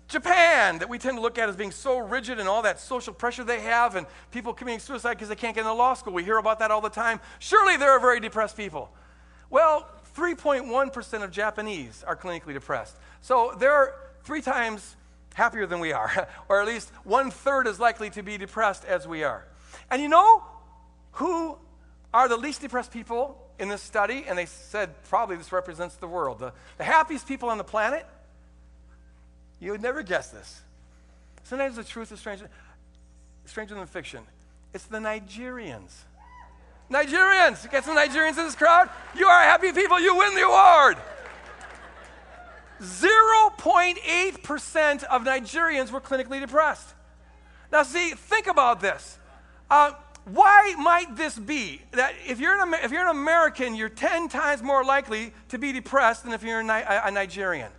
[0.07, 3.13] Japan, that we tend to look at as being so rigid and all that social
[3.13, 6.13] pressure they have, and people committing suicide because they can't get into law school.
[6.13, 7.19] We hear about that all the time.
[7.39, 8.89] Surely they're very depressed people.
[9.49, 12.97] Well, 3.1% of Japanese are clinically depressed.
[13.21, 14.95] So they're three times
[15.33, 19.07] happier than we are, or at least one third as likely to be depressed as
[19.07, 19.45] we are.
[19.89, 20.43] And you know
[21.13, 21.57] who
[22.13, 24.25] are the least depressed people in this study?
[24.27, 26.39] And they said probably this represents the world.
[26.39, 28.05] The, the happiest people on the planet
[29.61, 30.61] you would never guess this.
[31.43, 32.49] Sometimes the truth is stranger,
[33.45, 34.23] stranger than fiction.
[34.73, 35.91] It's the Nigerians.
[36.89, 37.69] Nigerians!
[37.71, 38.89] Get some Nigerians in this crowd.
[39.15, 39.99] You are happy people.
[39.99, 40.97] You win the award.
[42.81, 46.95] 0.8% of Nigerians were clinically depressed.
[47.71, 49.19] Now, see, think about this.
[49.69, 49.91] Uh,
[50.25, 51.81] why might this be?
[51.91, 55.71] That if you're, an, if you're an American, you're 10 times more likely to be
[55.71, 57.71] depressed than if you're a, a Nigerian.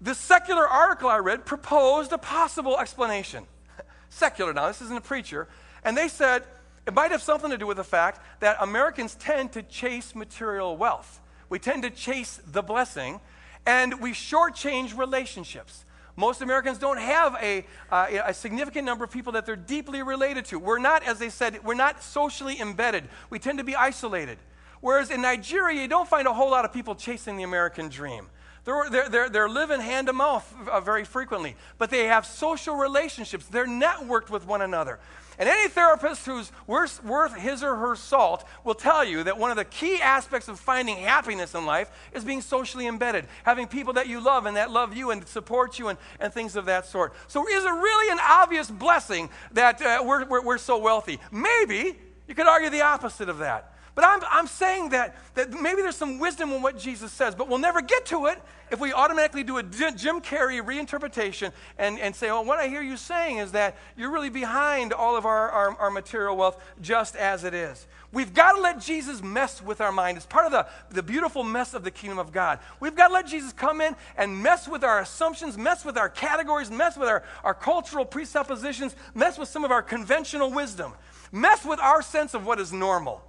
[0.00, 3.44] This secular article I read proposed a possible explanation.
[4.10, 5.48] secular now, this isn't a preacher.
[5.84, 6.42] And they said
[6.86, 10.76] it might have something to do with the fact that Americans tend to chase material
[10.76, 11.20] wealth.
[11.48, 13.20] We tend to chase the blessing,
[13.64, 15.84] and we shortchange relationships.
[16.14, 20.46] Most Americans don't have a, uh, a significant number of people that they're deeply related
[20.46, 20.58] to.
[20.58, 23.04] We're not, as they said, we're not socially embedded.
[23.30, 24.38] We tend to be isolated.
[24.80, 28.28] Whereas in Nigeria, you don't find a whole lot of people chasing the American dream.
[28.66, 32.74] They're, they're, they're, they're living hand to mouth uh, very frequently, but they have social
[32.74, 33.46] relationships.
[33.46, 34.98] They're networked with one another.
[35.38, 39.52] And any therapist who's worth, worth his or her salt will tell you that one
[39.52, 43.92] of the key aspects of finding happiness in life is being socially embedded, having people
[43.92, 46.86] that you love and that love you and support you and, and things of that
[46.86, 47.12] sort.
[47.28, 51.20] So, is it really an obvious blessing that uh, we're, we're, we're so wealthy?
[51.30, 51.98] Maybe.
[52.26, 53.75] You could argue the opposite of that.
[53.96, 57.48] But I'm, I'm saying that, that maybe there's some wisdom in what Jesus says, but
[57.48, 58.38] we'll never get to it
[58.70, 62.82] if we automatically do a Jim Carrey reinterpretation and, and say, oh, what I hear
[62.82, 67.16] you saying is that you're really behind all of our, our, our material wealth just
[67.16, 67.86] as it is.
[68.12, 70.18] We've got to let Jesus mess with our mind.
[70.18, 72.58] It's part of the, the beautiful mess of the kingdom of God.
[72.80, 76.10] We've got to let Jesus come in and mess with our assumptions, mess with our
[76.10, 80.92] categories, mess with our, our cultural presuppositions, mess with some of our conventional wisdom,
[81.32, 83.22] mess with our sense of what is normal.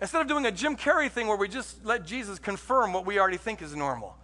[0.00, 3.18] Instead of doing a Jim Carrey thing where we just let Jesus confirm what we
[3.18, 4.16] already think is normal.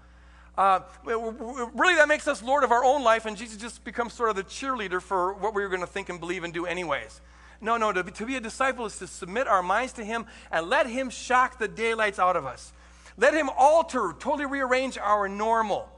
[0.59, 4.31] Uh, really, that makes us Lord of our own life, and Jesus just becomes sort
[4.31, 7.21] of the cheerleader for what we are going to think and believe and do, anyways.
[7.61, 10.27] No, no, to be, to be a disciple is to submit our minds to Him
[10.51, 12.73] and let Him shock the daylights out of us.
[13.17, 15.89] Let Him alter, totally rearrange our normal.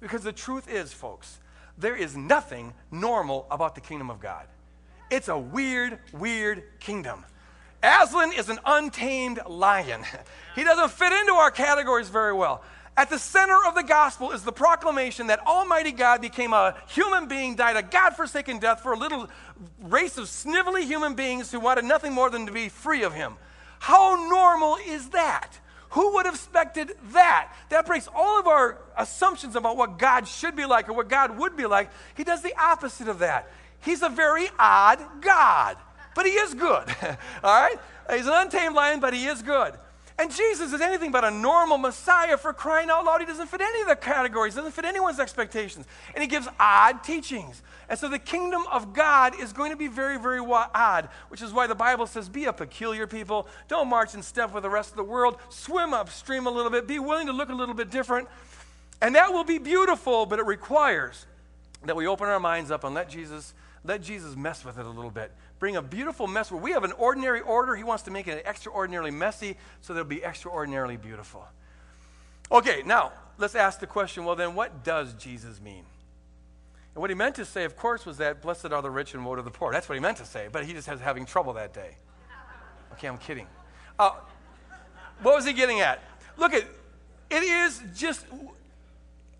[0.00, 1.38] Because the truth is, folks,
[1.78, 4.46] there is nothing normal about the kingdom of God.
[5.10, 7.24] It's a weird, weird kingdom.
[7.84, 10.02] Aslan is an untamed lion.
[10.54, 12.62] He doesn't fit into our categories very well.
[12.96, 17.26] At the center of the gospel is the proclamation that Almighty God became a human
[17.26, 19.28] being, died a God forsaken death for a little
[19.82, 23.34] race of snivelly human beings who wanted nothing more than to be free of Him.
[23.80, 25.58] How normal is that?
[25.90, 27.52] Who would have expected that?
[27.70, 31.36] That breaks all of our assumptions about what God should be like or what God
[31.38, 31.90] would be like.
[32.16, 33.50] He does the opposite of that.
[33.80, 35.76] He's a very odd God
[36.14, 36.88] but he is good.
[37.42, 37.76] All right?
[38.10, 39.74] He's an untamed lion, but he is good.
[40.16, 43.20] And Jesus is anything but a normal Messiah for crying out loud.
[43.20, 45.86] He doesn't fit any of the categories, doesn't fit anyone's expectations.
[46.14, 47.62] And he gives odd teachings.
[47.88, 51.52] And so the kingdom of God is going to be very, very odd, which is
[51.52, 53.48] why the Bible says be a peculiar people.
[53.66, 55.36] Don't march in step with the rest of the world.
[55.48, 56.86] Swim upstream a little bit.
[56.86, 58.28] Be willing to look a little bit different.
[59.02, 61.26] And that will be beautiful, but it requires
[61.86, 64.90] that we open our minds up and let Jesus, let Jesus mess with it a
[64.90, 67.74] little bit bring a beautiful mess where we have an ordinary order.
[67.74, 71.46] He wants to make it extraordinarily messy so that it'll be extraordinarily beautiful.
[72.52, 75.84] Okay, now let's ask the question well, then, what does Jesus mean?
[76.94, 79.24] And what he meant to say, of course, was that blessed are the rich and
[79.24, 79.72] woe to the poor.
[79.72, 81.96] That's what he meant to say, but he just was having trouble that day.
[82.92, 83.46] Okay, I'm kidding.
[83.98, 84.10] Uh,
[85.22, 86.00] what was he getting at?
[86.36, 86.64] Look at
[87.30, 88.26] it is just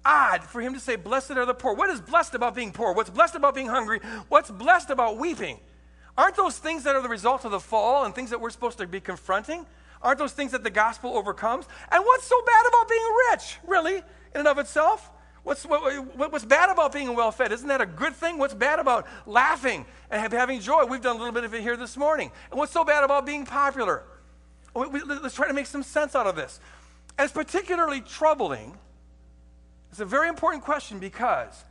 [0.05, 1.75] odd for him to say, Blessed are the poor.
[1.75, 2.93] What is blessed about being poor?
[2.93, 4.01] What's blessed about being hungry?
[4.29, 5.59] What's blessed about weeping?
[6.17, 8.79] Aren't those things that are the result of the fall and things that we're supposed
[8.79, 9.67] to be confronting?
[10.01, 11.67] Aren't those things that the gospel overcomes?
[11.91, 14.03] And what's so bad about being rich, really, in
[14.35, 15.11] and of itself?
[15.43, 17.53] What's, what, what's bad about being well fed?
[17.53, 18.39] Isn't that a good thing?
[18.39, 20.85] What's bad about laughing and having joy?
[20.85, 22.31] We've done a little bit of it here this morning.
[22.51, 24.05] And what's so bad about being popular?
[24.75, 26.61] Let's try to make some sense out of this.
[27.19, 28.79] And it's particularly troubling.
[29.95, 31.65] It's a very important question because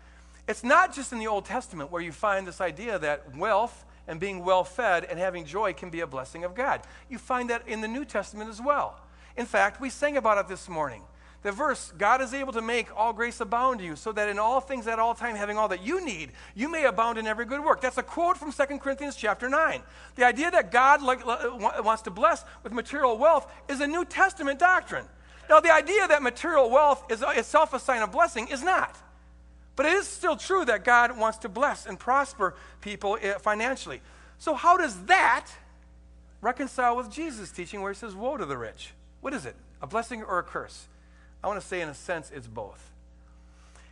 [0.47, 4.17] it's not just in the Old Testament where you find this idea that wealth and
[4.17, 6.79] being well fed and having joy can be a blessing of God.
[7.09, 8.97] You find that in the New Testament as well.
[9.35, 11.01] In fact, we sang about it this morning.
[11.41, 14.39] The verse, God is able to make all grace abound to you, so that in
[14.39, 17.43] all things at all time, having all that you need, you may abound in every
[17.43, 17.81] good work.
[17.81, 19.81] That's a quote from 2 Corinthians chapter 9.
[20.15, 24.05] The idea that God like, uh, wants to bless with material wealth is a New
[24.05, 25.07] Testament doctrine.
[25.49, 28.97] Now, the idea that material wealth is itself a sign of blessing is not.
[29.75, 34.01] But it is still true that God wants to bless and prosper people eh, financially.
[34.37, 35.47] So, how does that
[36.41, 38.91] reconcile with Jesus' teaching where he says, Woe to the rich?
[39.21, 39.55] What is it?
[39.81, 40.87] A blessing or a curse?
[41.43, 42.91] I want to say, in a sense, it's both.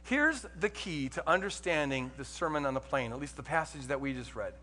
[0.04, 4.02] Here's the key to understanding the Sermon on the Plain, at least the passage that
[4.02, 4.54] we just read.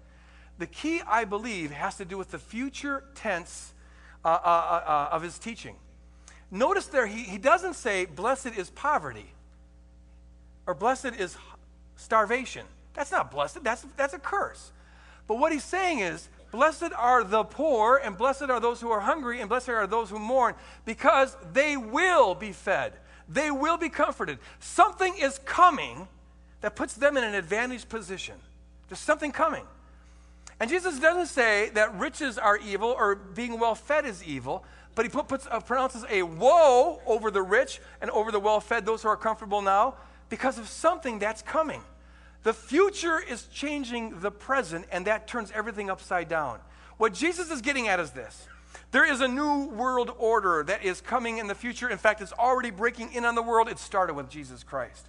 [0.58, 3.72] The key, I believe, has to do with the future tense
[4.24, 5.76] uh, uh, uh, uh of his teaching.
[6.50, 9.32] Notice there, he, he doesn't say, Blessed is poverty
[10.66, 11.36] or blessed is
[11.96, 12.66] starvation.
[12.94, 14.70] That's not blessed, that's, that's a curse.
[15.26, 19.00] But what he's saying is, blessed are the poor, and blessed are those who are
[19.00, 22.92] hungry, and blessed are those who mourn, because they will be fed.
[23.28, 24.38] They will be comforted.
[24.60, 26.08] Something is coming
[26.60, 28.34] that puts them in an advantaged position.
[28.88, 29.64] There's something coming.
[30.60, 34.64] And Jesus doesn't say that riches are evil or being well fed is evil,
[34.94, 38.60] but he put, puts, uh, pronounces a woe over the rich and over the well
[38.60, 39.94] fed, those who are comfortable now,
[40.28, 41.82] because of something that's coming.
[42.42, 46.60] The future is changing the present, and that turns everything upside down.
[46.96, 48.46] What Jesus is getting at is this
[48.90, 51.88] there is a new world order that is coming in the future.
[51.88, 53.68] In fact, it's already breaking in on the world.
[53.68, 55.06] It started with Jesus Christ.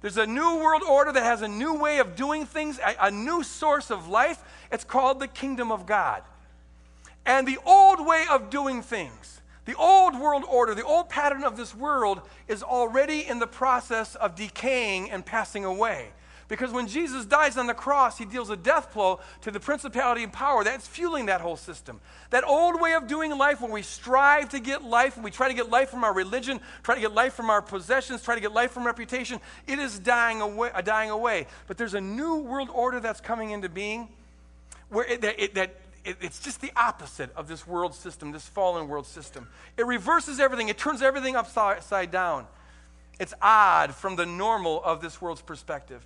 [0.00, 3.10] There's a new world order that has a new way of doing things, a, a
[3.10, 4.42] new source of life.
[4.72, 6.22] It's called the kingdom of God.
[7.26, 11.56] And the old way of doing things, the old world order, the old pattern of
[11.56, 16.10] this world is already in the process of decaying and passing away.
[16.50, 20.24] Because when Jesus dies on the cross, he deals a death blow to the principality
[20.24, 20.64] and power.
[20.64, 22.00] That's fueling that whole system.
[22.30, 25.46] That old way of doing life where we strive to get life, and we try
[25.46, 28.40] to get life from our religion, try to get life from our possessions, try to
[28.40, 30.72] get life from reputation, it is dying away.
[30.82, 31.46] Dying away.
[31.68, 34.08] But there's a new world order that's coming into being
[34.88, 35.76] where it, it, that
[36.10, 39.48] it, it's just the opposite of this world system, this fallen world system.
[39.76, 42.46] It reverses everything, it turns everything upside down.
[43.18, 46.04] It's odd from the normal of this world's perspective.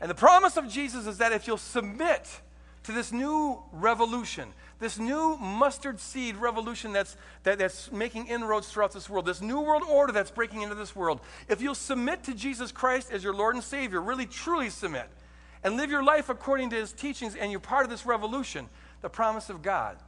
[0.00, 2.28] And the promise of Jesus is that if you'll submit
[2.84, 4.48] to this new revolution,
[4.80, 9.60] this new mustard seed revolution that's, that, that's making inroads throughout this world, this new
[9.60, 13.34] world order that's breaking into this world, if you'll submit to Jesus Christ as your
[13.34, 15.08] Lord and Savior, really truly submit,
[15.62, 18.68] and live your life according to his teachings, and you're part of this revolution,
[19.02, 19.98] the promise of God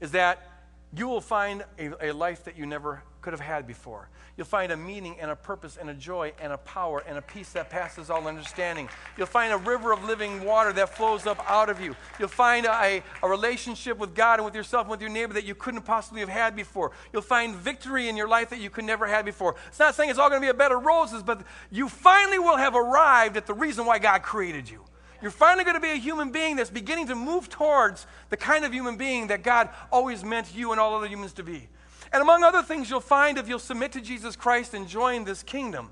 [0.00, 0.50] is that
[0.96, 4.08] you will find a, a life that you never could have had before.
[4.36, 7.22] You'll find a meaning and a purpose and a joy and a power and a
[7.22, 8.88] peace that passes all understanding.
[9.16, 11.96] You'll find a river of living water that flows up out of you.
[12.18, 15.44] You'll find a, a relationship with God and with yourself and with your neighbor that
[15.44, 16.90] you couldn't possibly have had before.
[17.12, 19.54] You'll find victory in your life that you could never have had before.
[19.68, 22.40] It's not saying it's all going to be a bed of roses, but you finally
[22.40, 24.84] will have arrived at the reason why God created you.
[25.24, 28.62] You're finally going to be a human being that's beginning to move towards the kind
[28.62, 31.66] of human being that God always meant you and all other humans to be.
[32.12, 35.42] And among other things, you'll find if you'll submit to Jesus Christ and join this
[35.42, 35.88] kingdom,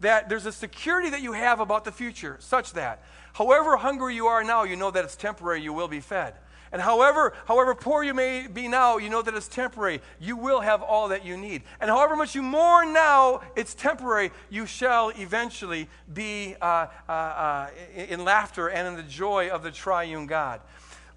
[0.00, 3.02] that there's a security that you have about the future, such that
[3.34, 6.32] however hungry you are now, you know that it's temporary, you will be fed.
[6.72, 10.00] And however, however poor you may be now, you know that it's temporary.
[10.18, 11.62] You will have all that you need.
[11.80, 14.30] And however much you mourn now, it's temporary.
[14.48, 19.70] You shall eventually be uh, uh, uh, in laughter and in the joy of the
[19.70, 20.60] triune God.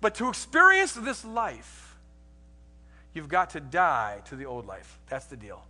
[0.02, 1.86] But to experience this life,
[3.16, 5.00] You've got to die to the old life.
[5.10, 5.64] That's the deal.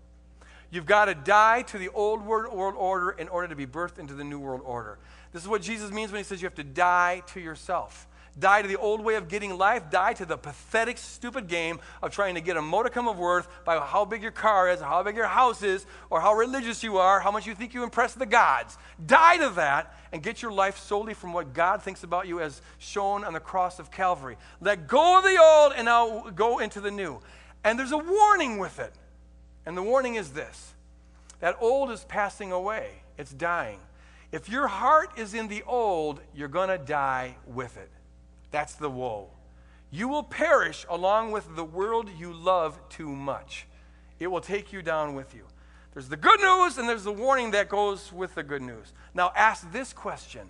[0.72, 4.16] You've got to die to the old world order in order to be birthed into
[4.16, 4.98] the new world order.
[5.32, 8.08] This is what Jesus means when he says you have to die to yourself.
[8.38, 9.90] Die to the old way of getting life.
[9.90, 13.80] Die to the pathetic, stupid game of trying to get a modicum of worth by
[13.80, 17.20] how big your car is, how big your house is, or how religious you are,
[17.20, 18.78] how much you think you impress the gods.
[19.06, 22.62] Die to that and get your life solely from what God thinks about you as
[22.78, 24.38] shown on the cross of Calvary.
[24.60, 27.22] Let go of the old and now go into the new.
[27.64, 28.94] And there's a warning with it.
[29.66, 30.74] And the warning is this
[31.40, 33.80] that old is passing away, it's dying.
[34.32, 37.90] If your heart is in the old, you're going to die with it.
[38.52, 39.30] That's the woe.
[39.92, 43.68] You will perish along with the world you love too much.
[44.20, 45.44] It will take you down with you.
[45.94, 48.92] There's the good news and there's the warning that goes with the good news.
[49.14, 50.50] Now, ask this question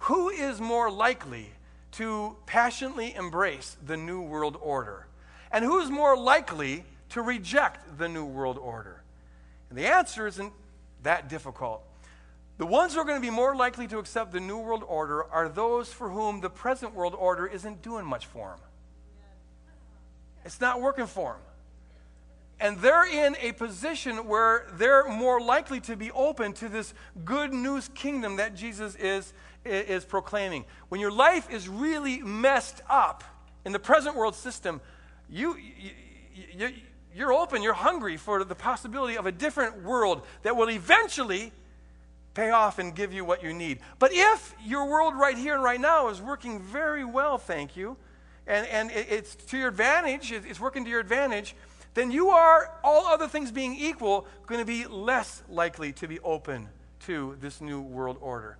[0.00, 1.50] Who is more likely
[1.92, 5.06] to passionately embrace the New World Order?
[5.52, 9.02] And who's more likely to reject the New World Order?
[9.68, 10.52] And the answer isn't
[11.02, 11.82] that difficult.
[12.60, 15.24] The ones who are going to be more likely to accept the New World Order
[15.24, 18.58] are those for whom the present world order isn't doing much for them.
[20.44, 21.40] It's not working for them.
[22.60, 26.92] And they're in a position where they're more likely to be open to this
[27.24, 29.32] good news kingdom that Jesus is,
[29.64, 30.66] is proclaiming.
[30.90, 33.24] When your life is really messed up
[33.64, 34.82] in the present world system,
[35.30, 36.72] you, you,
[37.14, 41.52] you're open, you're hungry for the possibility of a different world that will eventually
[42.34, 43.80] pay off and give you what you need.
[43.98, 47.96] But if your world right here and right now is working very well, thank you,
[48.46, 51.54] and, and it's to your advantage, it's working to your advantage,
[51.94, 56.20] then you are, all other things being equal, going to be less likely to be
[56.20, 56.68] open
[57.00, 58.56] to this new world order.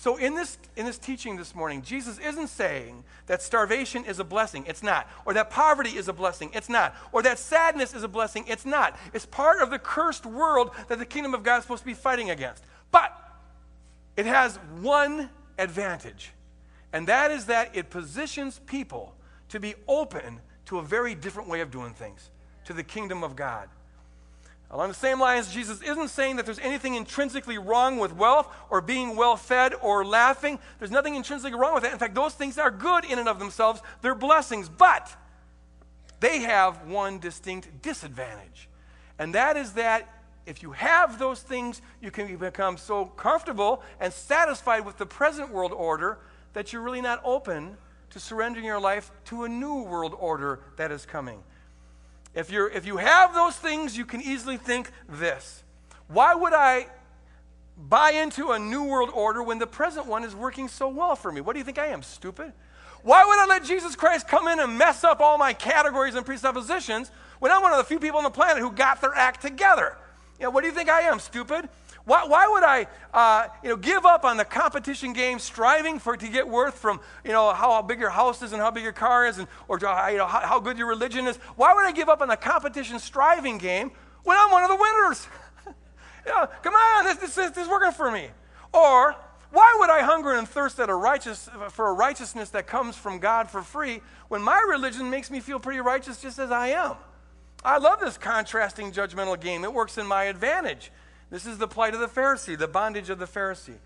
[0.00, 4.24] So, in this, in this teaching this morning, Jesus isn't saying that starvation is a
[4.24, 4.64] blessing.
[4.68, 5.10] It's not.
[5.24, 6.50] Or that poverty is a blessing.
[6.54, 6.94] It's not.
[7.10, 8.44] Or that sadness is a blessing.
[8.46, 8.96] It's not.
[9.12, 11.94] It's part of the cursed world that the kingdom of God is supposed to be
[11.94, 12.62] fighting against.
[12.90, 13.16] But
[14.16, 16.32] it has one advantage,
[16.92, 19.14] and that is that it positions people
[19.48, 22.30] to be open to a very different way of doing things,
[22.64, 23.68] to the kingdom of God.
[24.70, 28.82] Along the same lines, Jesus isn't saying that there's anything intrinsically wrong with wealth or
[28.82, 30.58] being well fed or laughing.
[30.78, 31.92] There's nothing intrinsically wrong with that.
[31.92, 34.68] In fact, those things are good in and of themselves, they're blessings.
[34.68, 35.10] But
[36.20, 38.68] they have one distinct disadvantage,
[39.18, 40.06] and that is that
[40.48, 45.52] if you have those things, you can become so comfortable and satisfied with the present
[45.52, 46.18] world order
[46.54, 47.76] that you're really not open
[48.10, 51.42] to surrendering your life to a new world order that is coming.
[52.34, 55.62] If, you're, if you have those things, you can easily think this
[56.08, 56.86] Why would I
[57.76, 61.30] buy into a new world order when the present one is working so well for
[61.30, 61.42] me?
[61.42, 62.52] What do you think I am, stupid?
[63.02, 66.24] Why would I let Jesus Christ come in and mess up all my categories and
[66.24, 69.42] presuppositions when I'm one of the few people on the planet who got their act
[69.42, 69.96] together?
[70.38, 71.68] You know, what do you think I am, stupid?
[72.04, 76.16] Why, why would I, uh, you know, give up on the competition game, striving for
[76.16, 78.92] to get worth from, you know, how big your house is and how big your
[78.92, 81.36] car is, and or you know how, how good your religion is?
[81.56, 83.90] Why would I give up on the competition striving game
[84.24, 85.26] when I'm one of the winners?
[85.66, 88.28] you know, come on, this, this, this, this is working for me.
[88.72, 89.14] Or
[89.50, 93.18] why would I hunger and thirst at a righteous, for a righteousness that comes from
[93.18, 96.96] God for free when my religion makes me feel pretty righteous just as I am?
[97.64, 99.64] I love this contrasting judgmental game.
[99.64, 100.90] It works in my advantage.
[101.30, 103.76] This is the plight of the Pharisee, the bondage of the Pharisee.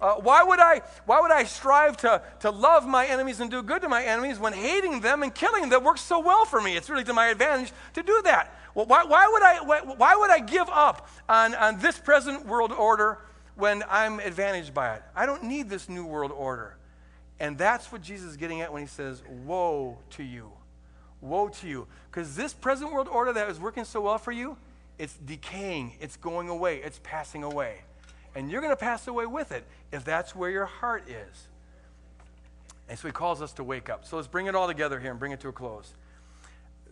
[0.00, 3.62] Uh, why, would I, why would I strive to, to love my enemies and do
[3.62, 6.76] good to my enemies when hating them and killing them works so well for me?
[6.76, 8.54] It's really to my advantage to do that.
[8.74, 12.46] Well, why, why, would, I, why, why would I give up on, on this present
[12.46, 13.18] world order
[13.56, 15.02] when I'm advantaged by it?
[15.14, 16.76] I don't need this new world order.
[17.38, 20.50] And that's what Jesus is getting at when he says, Woe to you.
[21.20, 21.86] Woe to you.
[22.10, 24.56] Because this present world order that is working so well for you,
[24.98, 27.78] it's decaying, it's going away, it's passing away.
[28.34, 31.48] And you're going to pass away with it if that's where your heart is.
[32.88, 34.04] And so he calls us to wake up.
[34.04, 35.94] So let's bring it all together here and bring it to a close.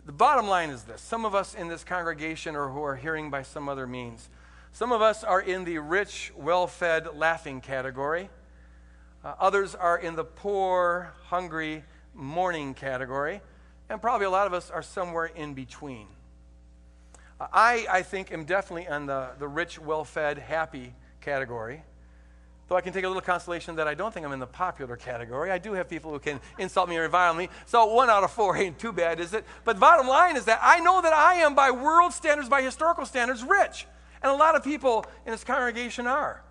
[0.05, 3.29] The bottom line is this some of us in this congregation or who are hearing
[3.29, 4.29] by some other means,
[4.71, 8.29] some of us are in the rich, well fed, laughing category.
[9.23, 13.41] Uh, others are in the poor, hungry, mourning category.
[13.89, 16.07] And probably a lot of us are somewhere in between.
[17.39, 21.83] I, I think, am definitely on the, the rich, well fed, happy category.
[22.67, 24.95] Though I can take a little consolation that I don't think I'm in the popular
[24.95, 25.49] category.
[25.49, 27.49] I do have people who can insult me or revile me.
[27.65, 29.43] So one out of four ain't too bad, is it?
[29.63, 33.07] But bottom line is that I know that I am, by world standards, by historical
[33.07, 33.87] standards, rich.
[34.21, 36.43] And a lot of people in this congregation are.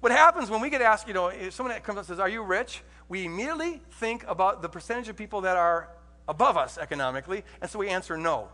[0.00, 2.28] What happens when we get asked, you know, if someone comes up and says, Are
[2.28, 2.82] you rich?
[3.08, 5.88] We immediately think about the percentage of people that are
[6.28, 8.48] above us economically, and so we answer no.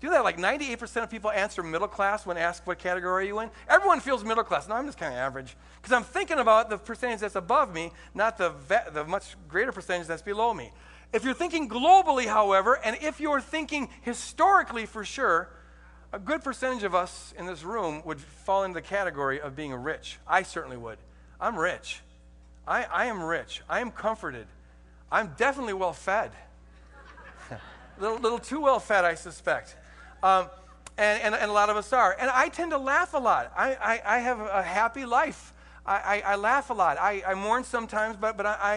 [0.00, 3.38] Do that like 98% of people answer middle class when asked what category are you
[3.40, 3.50] in?
[3.68, 4.68] Everyone feels middle class.
[4.68, 5.56] No, I'm just kind of average.
[5.80, 8.52] Because I'm thinking about the percentage that's above me, not the,
[8.92, 10.72] the much greater percentage that's below me.
[11.14, 15.48] If you're thinking globally, however, and if you're thinking historically for sure,
[16.12, 19.72] a good percentage of us in this room would fall into the category of being
[19.72, 20.18] rich.
[20.26, 20.98] I certainly would.
[21.40, 22.02] I'm rich.
[22.66, 23.62] I, I am rich.
[23.68, 24.46] I am comforted.
[25.10, 26.30] I'm definitely well fed.
[27.98, 29.76] Little, little too well fed, I suspect.
[30.22, 30.48] Um,
[30.96, 32.16] and, and, and, a lot of us are.
[32.18, 33.52] And I tend to laugh a lot.
[33.56, 35.52] I, I, I have a happy life.
[35.84, 36.98] I, I, I laugh a lot.
[36.98, 38.76] I, I mourn sometimes, but, but I, I,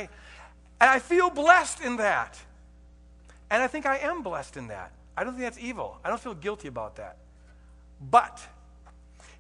[0.82, 2.38] and I feel blessed in that.
[3.50, 4.92] And I think I am blessed in that.
[5.16, 6.00] I don't think that's evil.
[6.04, 7.18] I don't feel guilty about that.
[8.12, 8.46] But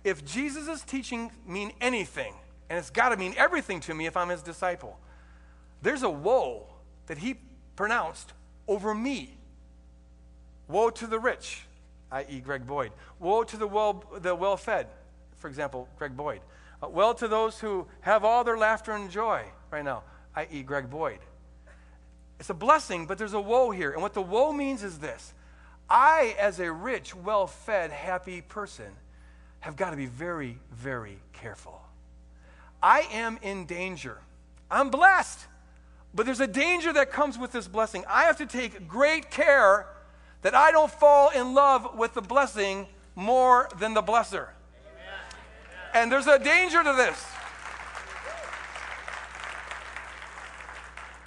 [0.03, 2.33] if Jesus' teaching mean anything,
[2.69, 4.97] and it's got to mean everything to me if I'm his disciple,
[5.81, 6.67] there's a woe
[7.07, 7.35] that he
[7.75, 8.33] pronounced
[8.67, 9.37] over me.
[10.67, 11.67] Woe to the rich
[12.11, 12.91] i.e., Greg Boyd.
[13.19, 14.87] Woe to the well, the well fed,
[15.37, 16.41] for example, Greg Boyd.
[16.81, 20.03] Uh, well to those who have all their laughter and joy right now,
[20.35, 21.19] i.e., Greg Boyd.
[22.39, 23.91] It's a blessing, but there's a woe here.
[23.91, 25.33] And what the woe means is this
[25.89, 28.91] I, as a rich, well fed, happy person,
[29.61, 31.81] have got to be very, very careful.
[32.81, 34.19] I am in danger.
[34.69, 35.39] I'm blessed,
[36.13, 38.03] but there's a danger that comes with this blessing.
[38.07, 39.87] I have to take great care
[40.41, 44.49] that I don't fall in love with the blessing more than the blesser.
[44.49, 45.19] Amen.
[45.93, 47.25] And there's a danger to this.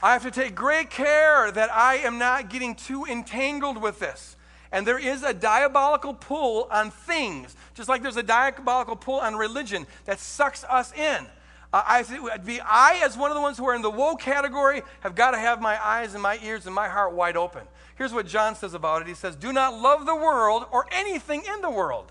[0.03, 4.37] I have to take great care that I am not getting too entangled with this.
[4.73, 9.35] And there is a diabolical pull on things, just like there's a diabolical pull on
[9.35, 11.27] religion that sucks us in.
[11.73, 14.83] Uh, I, be, I, as one of the ones who are in the woe category,
[15.01, 17.63] have got to have my eyes and my ears and my heart wide open.
[18.01, 21.43] Here's what John says about it He says, Do not love the world or anything
[21.45, 22.11] in the world.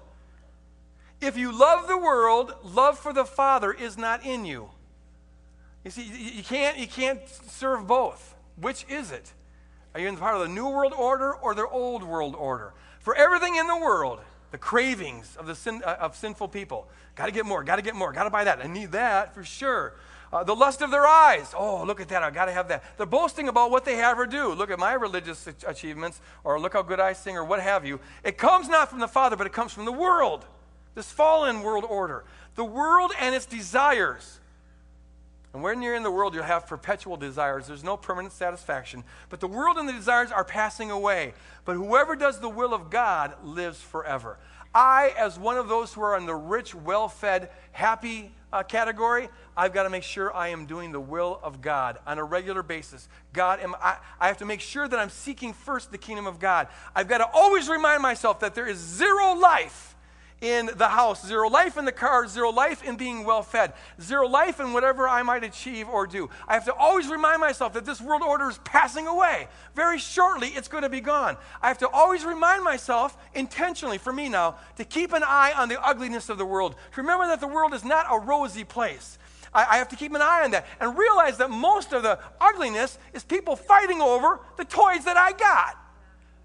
[1.19, 4.69] If you love the world, love for the Father is not in you.
[5.83, 8.35] You see, you can't, you can't serve both.
[8.61, 9.33] Which is it?
[9.95, 12.75] Are you in part of the New World Order or the Old World Order?
[12.99, 14.19] For everything in the world,
[14.51, 16.87] the cravings of, the sin, uh, of sinful people.
[17.15, 18.63] Got to get more, got to get more, got to buy that.
[18.63, 19.95] I need that for sure.
[20.31, 21.53] Uh, the lust of their eyes.
[21.57, 22.21] Oh, look at that.
[22.21, 22.83] I got to have that.
[22.97, 24.53] They're boasting about what they have or do.
[24.53, 27.99] Look at my religious achievements, or look how good I sing, or what have you.
[28.23, 30.45] It comes not from the Father, but it comes from the world,
[30.93, 32.25] this fallen world order.
[32.55, 34.39] The world and its desires
[35.53, 37.67] And when you're in the world, you'll have perpetual desires.
[37.67, 39.03] There's no permanent satisfaction.
[39.29, 41.33] But the world and the desires are passing away.
[41.65, 44.37] But whoever does the will of God lives forever.
[44.75, 49.29] I, as one of those who are in the rich, well fed, happy uh, category,
[49.59, 52.63] I've got to make sure I am doing the will of God on a regular
[52.63, 53.09] basis.
[53.33, 56.39] God, am, I, I have to make sure that I'm seeking first the kingdom of
[56.39, 56.69] God.
[56.95, 59.97] I've got to always remind myself that there is zero life
[60.39, 64.29] in the house, zero life in the car, zero life in being well fed, zero
[64.29, 66.29] life in whatever I might achieve or do.
[66.47, 69.49] I have to always remind myself that this world order is passing away.
[69.75, 71.35] Very shortly, it's going to be gone.
[71.61, 75.67] I have to always remind myself, intentionally for me now, to keep an eye on
[75.67, 76.75] the ugliness of the world.
[76.93, 79.17] To remember that the world is not a rosy place.
[79.53, 82.19] I, I have to keep an eye on that and realize that most of the
[82.39, 85.77] ugliness is people fighting over the toys that I got.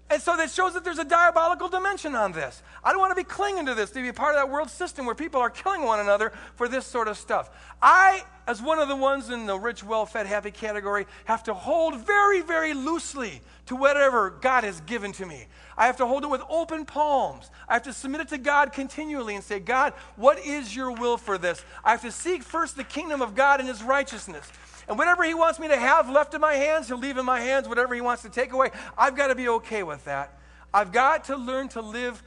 [0.07, 2.61] And so that shows that there's a diabolical dimension on this.
[2.83, 5.07] I don't want to be clinging to this, to be part of that world system
[5.07, 7.49] where people are killing one another for this sort of stuff.
[7.81, 11.55] I, as one of the ones in the rich, well fed, happy category, have to
[11.55, 15.47] hold very, very loosely to whatever God has given to me.
[15.75, 17.49] I have to hold it with open palms.
[17.67, 21.17] I have to submit it to God continually and say, God, what is your will
[21.17, 21.65] for this?
[21.83, 24.51] I have to seek first the kingdom of God and his righteousness.
[24.87, 27.39] And whatever He wants me to have left in my hands, He'll leave in my
[27.39, 27.67] hands.
[27.67, 30.37] Whatever He wants to take away, I've got to be okay with that.
[30.73, 32.21] I've got to learn to live,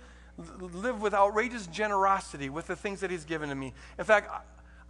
[0.58, 3.74] live with outrageous generosity with the things that He's given to me.
[3.98, 4.30] In fact,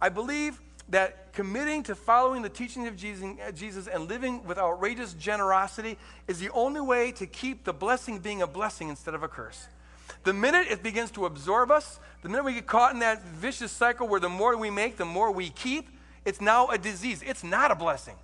[0.01, 5.97] I believe that committing to following the teaching of Jesus and living with outrageous generosity
[6.27, 9.67] is the only way to keep the blessing being a blessing instead of a curse.
[10.23, 13.71] The minute it begins to absorb us, the minute we get caught in that vicious
[13.71, 15.87] cycle where the more we make, the more we keep,
[16.29, 17.23] it's now a disease.
[17.25, 18.15] It's not a blessing.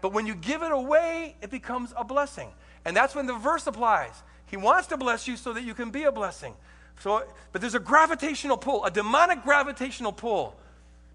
[0.00, 2.48] But when you give it away, it becomes a blessing.
[2.84, 4.22] And that's when the verse applies.
[4.46, 6.54] He wants to bless you so that you can be a blessing.
[6.98, 10.56] So, but there's a gravitational pull, a demonic gravitational pull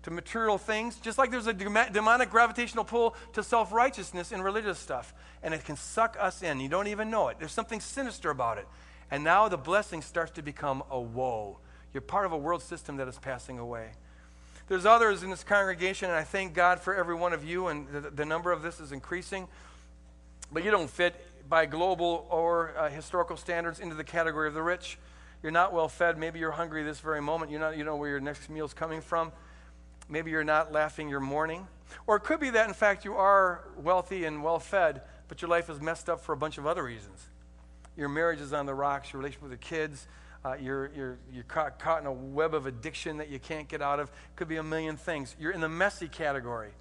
[0.03, 4.79] to material things, just like there's a demonic gravitational pull to self righteousness and religious
[4.79, 5.13] stuff.
[5.43, 6.61] And it can suck us in.
[6.61, 7.37] You don't even know it.
[7.37, 8.67] There's something sinister about it.
[9.11, 11.59] And now the blessing starts to become a woe.
[11.93, 13.89] You're part of a world system that is passing away.
[14.69, 17.87] There's others in this congregation, and I thank God for every one of you, and
[17.87, 19.47] the, the number of this is increasing.
[20.51, 21.15] But you don't fit
[21.49, 24.99] by global or uh, historical standards into the category of the rich.
[25.41, 26.19] You're not well fed.
[26.19, 27.49] Maybe you're hungry this very moment.
[27.49, 29.31] You're not, you know where your next meal's coming from.
[30.07, 31.67] Maybe you're not laughing, you're mourning.
[32.05, 35.49] Or it could be that, in fact, you are wealthy and well fed, but your
[35.49, 37.25] life is messed up for a bunch of other reasons.
[37.97, 40.07] Your marriage is on the rocks, your relationship with your kids,
[40.45, 43.81] uh, you're, you're, you're caught, caught in a web of addiction that you can't get
[43.81, 44.09] out of.
[44.35, 45.35] Could be a million things.
[45.39, 46.71] You're in the messy category.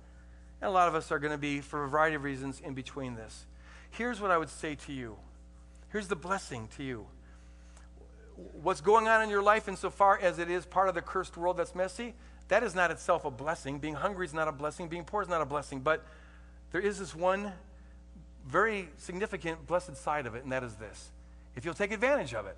[0.60, 2.74] And a lot of us are going to be, for a variety of reasons, in
[2.74, 3.46] between this.
[3.90, 5.16] Here's what I would say to you.
[5.90, 7.06] Here's the blessing to you.
[8.62, 11.56] What's going on in your life, insofar as it is part of the cursed world
[11.56, 12.14] that's messy,
[12.48, 13.78] that is not itself a blessing.
[13.78, 14.88] Being hungry is not a blessing.
[14.88, 15.80] Being poor is not a blessing.
[15.80, 16.04] But
[16.70, 17.52] there is this one
[18.46, 21.10] very significant blessed side of it, and that is this.
[21.56, 22.56] If you'll take advantage of it,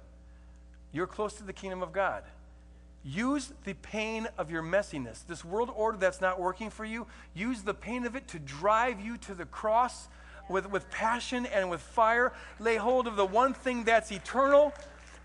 [0.93, 2.25] you're close to the kingdom of God.
[3.03, 5.27] Use the pain of your messiness.
[5.27, 9.01] This world order that's not working for you, use the pain of it to drive
[9.01, 10.09] you to the cross
[10.51, 12.33] with, with passion and with fire.
[12.59, 14.75] Lay hold of the one thing that's eternal.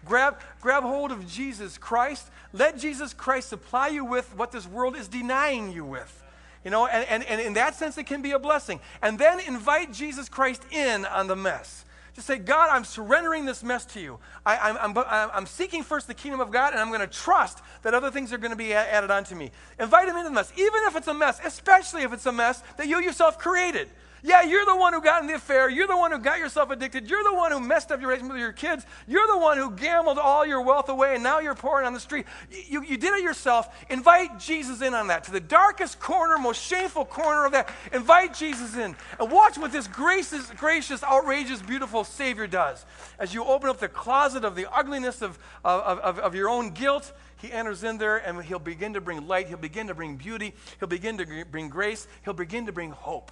[0.05, 2.30] Grab, grab hold of Jesus Christ.
[2.53, 6.24] Let Jesus Christ supply you with what this world is denying you with.
[6.63, 8.80] You know, and, and, and in that sense, it can be a blessing.
[9.01, 11.84] And then invite Jesus Christ in on the mess.
[12.16, 14.20] Just say, God, I'm surrendering this mess to you.
[14.45, 17.07] I, am I'm, I'm, I'm seeking first the kingdom of God, and I'm going to
[17.07, 19.51] trust that other things are going to be added onto me.
[19.80, 22.63] Invite him into the mess, even if it's a mess, especially if it's a mess
[22.78, 23.89] that you yourself created.
[24.26, 25.69] Yeah, you're the one who got in the affair.
[25.69, 27.07] You're the one who got yourself addicted.
[27.07, 28.84] You're the one who messed up your relationship with your kids.
[29.07, 31.99] You're the one who gambled all your wealth away and now you're pouring on the
[31.99, 32.26] street.
[32.49, 33.86] You, you did it yourself.
[33.88, 35.26] Invite Jesus in on that.
[35.26, 38.95] To the darkest corner, most shameful corner of that, invite Jesus in.
[39.19, 42.84] And watch what this gracious, gracious outrageous, beautiful Savior does.
[43.19, 46.71] As you open up the closet of the ugliness of, of, of, of your own
[46.71, 49.49] guilt, he enters in there and he'll begin to bring light.
[49.49, 50.55] He'll begin to bring beauty.
[50.80, 52.07] He'll begin to bring grace.
[52.23, 53.32] He'll begin to bring hope.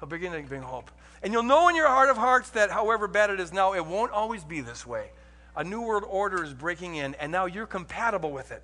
[0.00, 0.90] He'll begin to bring hope.
[1.22, 3.84] And you'll know in your heart of hearts that however bad it is now, it
[3.84, 5.10] won't always be this way.
[5.56, 8.62] A new world order is breaking in, and now you're compatible with it.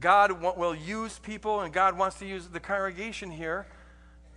[0.00, 3.66] God will use people, and God wants to use the congregation here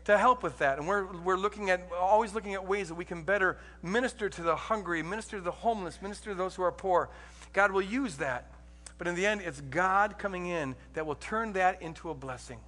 [0.05, 0.77] to help with that.
[0.77, 4.41] And we're, we're looking at, always looking at ways that we can better minister to
[4.43, 7.09] the hungry, minister to the homeless, minister to those who are poor.
[7.53, 8.51] God will use that.
[8.97, 12.59] But in the end, it's God coming in that will turn that into a blessing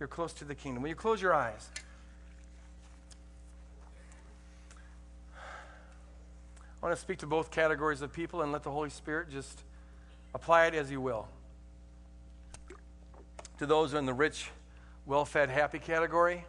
[0.00, 0.82] you're close to the kingdom.
[0.82, 1.68] When you close your eyes,
[6.82, 9.60] I want to speak to both categories of people and let the Holy Spirit just
[10.34, 11.28] apply it as He will.
[13.58, 14.48] To those in the rich,
[15.04, 16.46] well fed, happy category,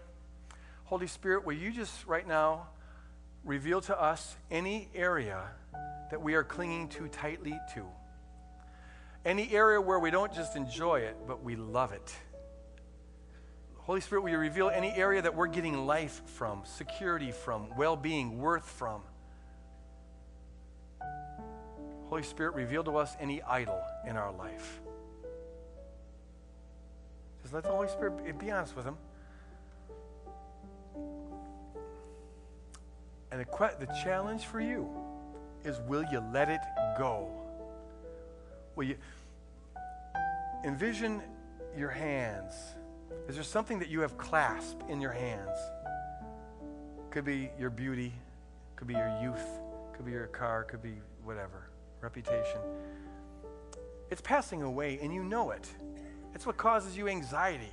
[0.86, 2.68] Holy Spirit, will you just right now
[3.44, 5.44] reveal to us any area
[6.10, 7.86] that we are clinging too tightly to?
[9.26, 12.16] Any area where we don't just enjoy it, but we love it.
[13.92, 17.98] Holy Spirit, will you reveal any area that we're getting life from, security from, well
[17.98, 19.02] being, worth from?
[22.08, 24.80] Holy Spirit, reveal to us any idol in our life.
[27.42, 28.96] Just let the Holy Spirit be honest with Him.
[33.30, 34.90] And the, the challenge for you
[35.66, 36.62] is will you let it
[36.98, 37.30] go?
[38.78, 38.96] Will you
[40.64, 41.22] envision
[41.76, 42.54] your hands?
[43.28, 45.58] Is there something that you have clasped in your hands?
[47.10, 48.14] Could be your beauty,
[48.76, 49.46] could be your youth,
[49.94, 51.70] could be your car, could be whatever,
[52.02, 52.60] reputation.
[54.10, 55.70] It's passing away and you know it.
[56.34, 57.72] It's what causes you anxiety,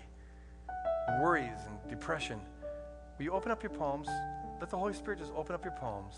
[1.20, 2.40] worries, and depression.
[3.18, 4.08] Will you open up your palms?
[4.60, 6.14] Let the Holy Spirit just open up your palms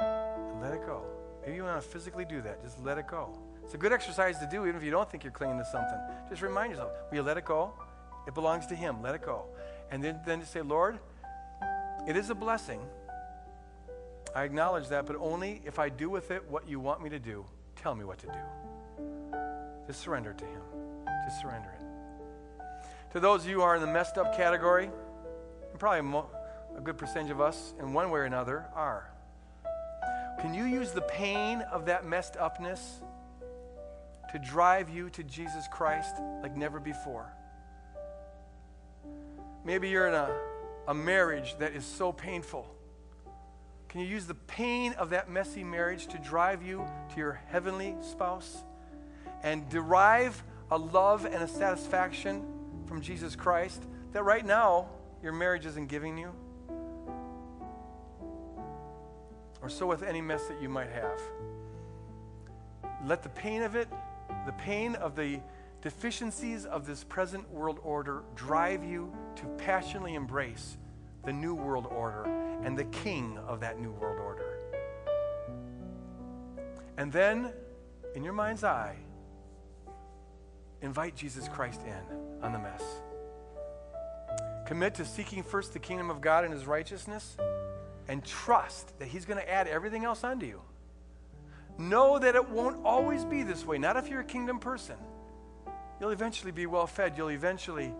[0.00, 1.02] and let it go.
[1.42, 2.62] Maybe you want to physically do that.
[2.62, 3.38] Just let it go.
[3.64, 5.98] It's a good exercise to do, even if you don't think you're clinging to something.
[6.30, 7.72] Just remind yourself, will you let it go?
[8.28, 9.02] It belongs to Him.
[9.02, 9.46] Let it go.
[9.90, 11.00] And then, then say, Lord,
[12.06, 12.80] it is a blessing.
[14.36, 17.18] I acknowledge that, but only if I do with it what you want me to
[17.18, 17.44] do.
[17.74, 19.38] Tell me what to do.
[19.86, 20.60] Just surrender to Him.
[21.26, 22.62] Just surrender it.
[23.12, 24.90] To those of you who are in the messed up category,
[25.78, 26.30] probably mo-
[26.76, 29.10] a good percentage of us, in one way or another, are.
[30.40, 33.00] Can you use the pain of that messed upness
[34.30, 37.32] to drive you to Jesus Christ like never before.
[39.64, 40.34] Maybe you're in a,
[40.88, 42.68] a marriage that is so painful.
[43.88, 47.94] Can you use the pain of that messy marriage to drive you to your heavenly
[48.00, 48.62] spouse
[49.42, 52.44] and derive a love and a satisfaction
[52.86, 53.82] from Jesus Christ
[54.12, 54.88] that right now
[55.22, 56.32] your marriage isn't giving you?
[59.62, 61.20] Or so with any mess that you might have.
[63.04, 63.88] Let the pain of it
[64.46, 65.40] the pain of the
[65.80, 70.76] deficiencies of this present world order drive you to passionately embrace
[71.24, 72.24] the new world order
[72.64, 74.58] and the king of that new world order.
[76.96, 77.52] And then,
[78.14, 78.96] in your mind's eye,
[80.82, 82.82] invite Jesus Christ in on the mess.
[84.66, 87.36] Commit to seeking first the kingdom of God and his righteousness
[88.08, 90.60] and trust that he's going to add everything else onto you.
[91.78, 94.96] Know that it won't always be this way, not if you're a kingdom person.
[96.00, 97.92] You'll eventually be well fed, you'll eventually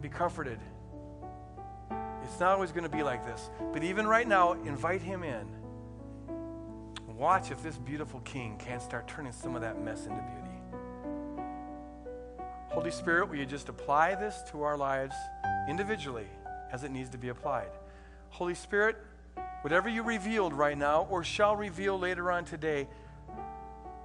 [0.00, 0.58] be comforted.
[2.22, 3.50] It's not always going to be like this.
[3.72, 5.46] But even right now, invite him in.
[7.06, 10.56] Watch if this beautiful king can't start turning some of that mess into beauty.
[12.68, 15.16] Holy Spirit, will you just apply this to our lives
[15.68, 16.28] individually
[16.70, 17.70] as it needs to be applied?
[18.30, 18.98] Holy Spirit,
[19.62, 22.86] Whatever you revealed right now or shall reveal later on today,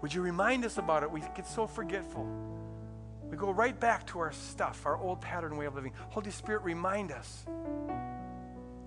[0.02, 1.12] would you remind us about it?
[1.12, 2.28] We get so forgetful.
[3.34, 5.92] We go right back to our stuff, our old pattern way of living.
[6.12, 7.48] Holy Spirit, remind us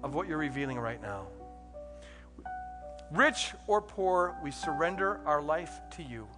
[0.05, 1.27] of what you're revealing right now.
[3.11, 6.29] Rich or poor, we surrender our life to you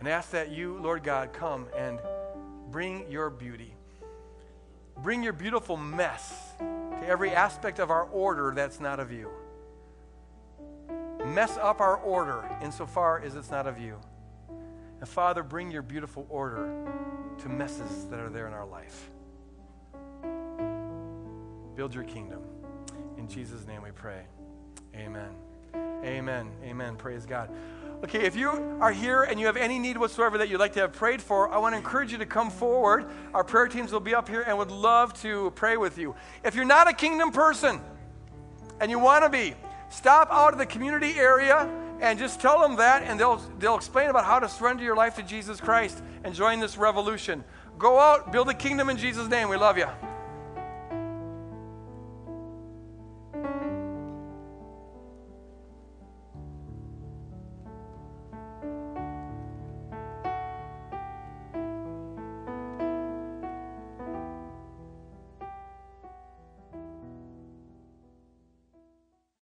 [0.00, 2.00] and ask that you, Lord God, come and
[2.72, 3.72] bring your beauty.
[5.04, 9.30] Bring your beautiful mess to every aspect of our order that's not of you.
[11.26, 14.00] Mess up our order insofar as it's not of you.
[15.00, 16.68] And Father, bring your beautiful order
[17.38, 19.10] to messes that are there in our life.
[21.74, 22.42] Build your kingdom.
[23.18, 24.22] In Jesus' name we pray.
[24.94, 25.30] Amen.
[26.04, 26.50] Amen.
[26.64, 26.96] Amen.
[26.96, 27.50] Praise God.
[28.04, 30.80] Okay, if you are here and you have any need whatsoever that you'd like to
[30.80, 33.06] have prayed for, I want to encourage you to come forward.
[33.32, 36.14] Our prayer teams will be up here and would love to pray with you.
[36.44, 37.80] If you're not a kingdom person
[38.80, 39.54] and you want to be,
[39.88, 41.70] stop out of the community area
[42.00, 45.16] and just tell them that, and they'll, they'll explain about how to surrender your life
[45.16, 47.44] to Jesus Christ and join this revolution.
[47.78, 49.48] Go out, build a kingdom in Jesus' name.
[49.48, 49.86] We love you.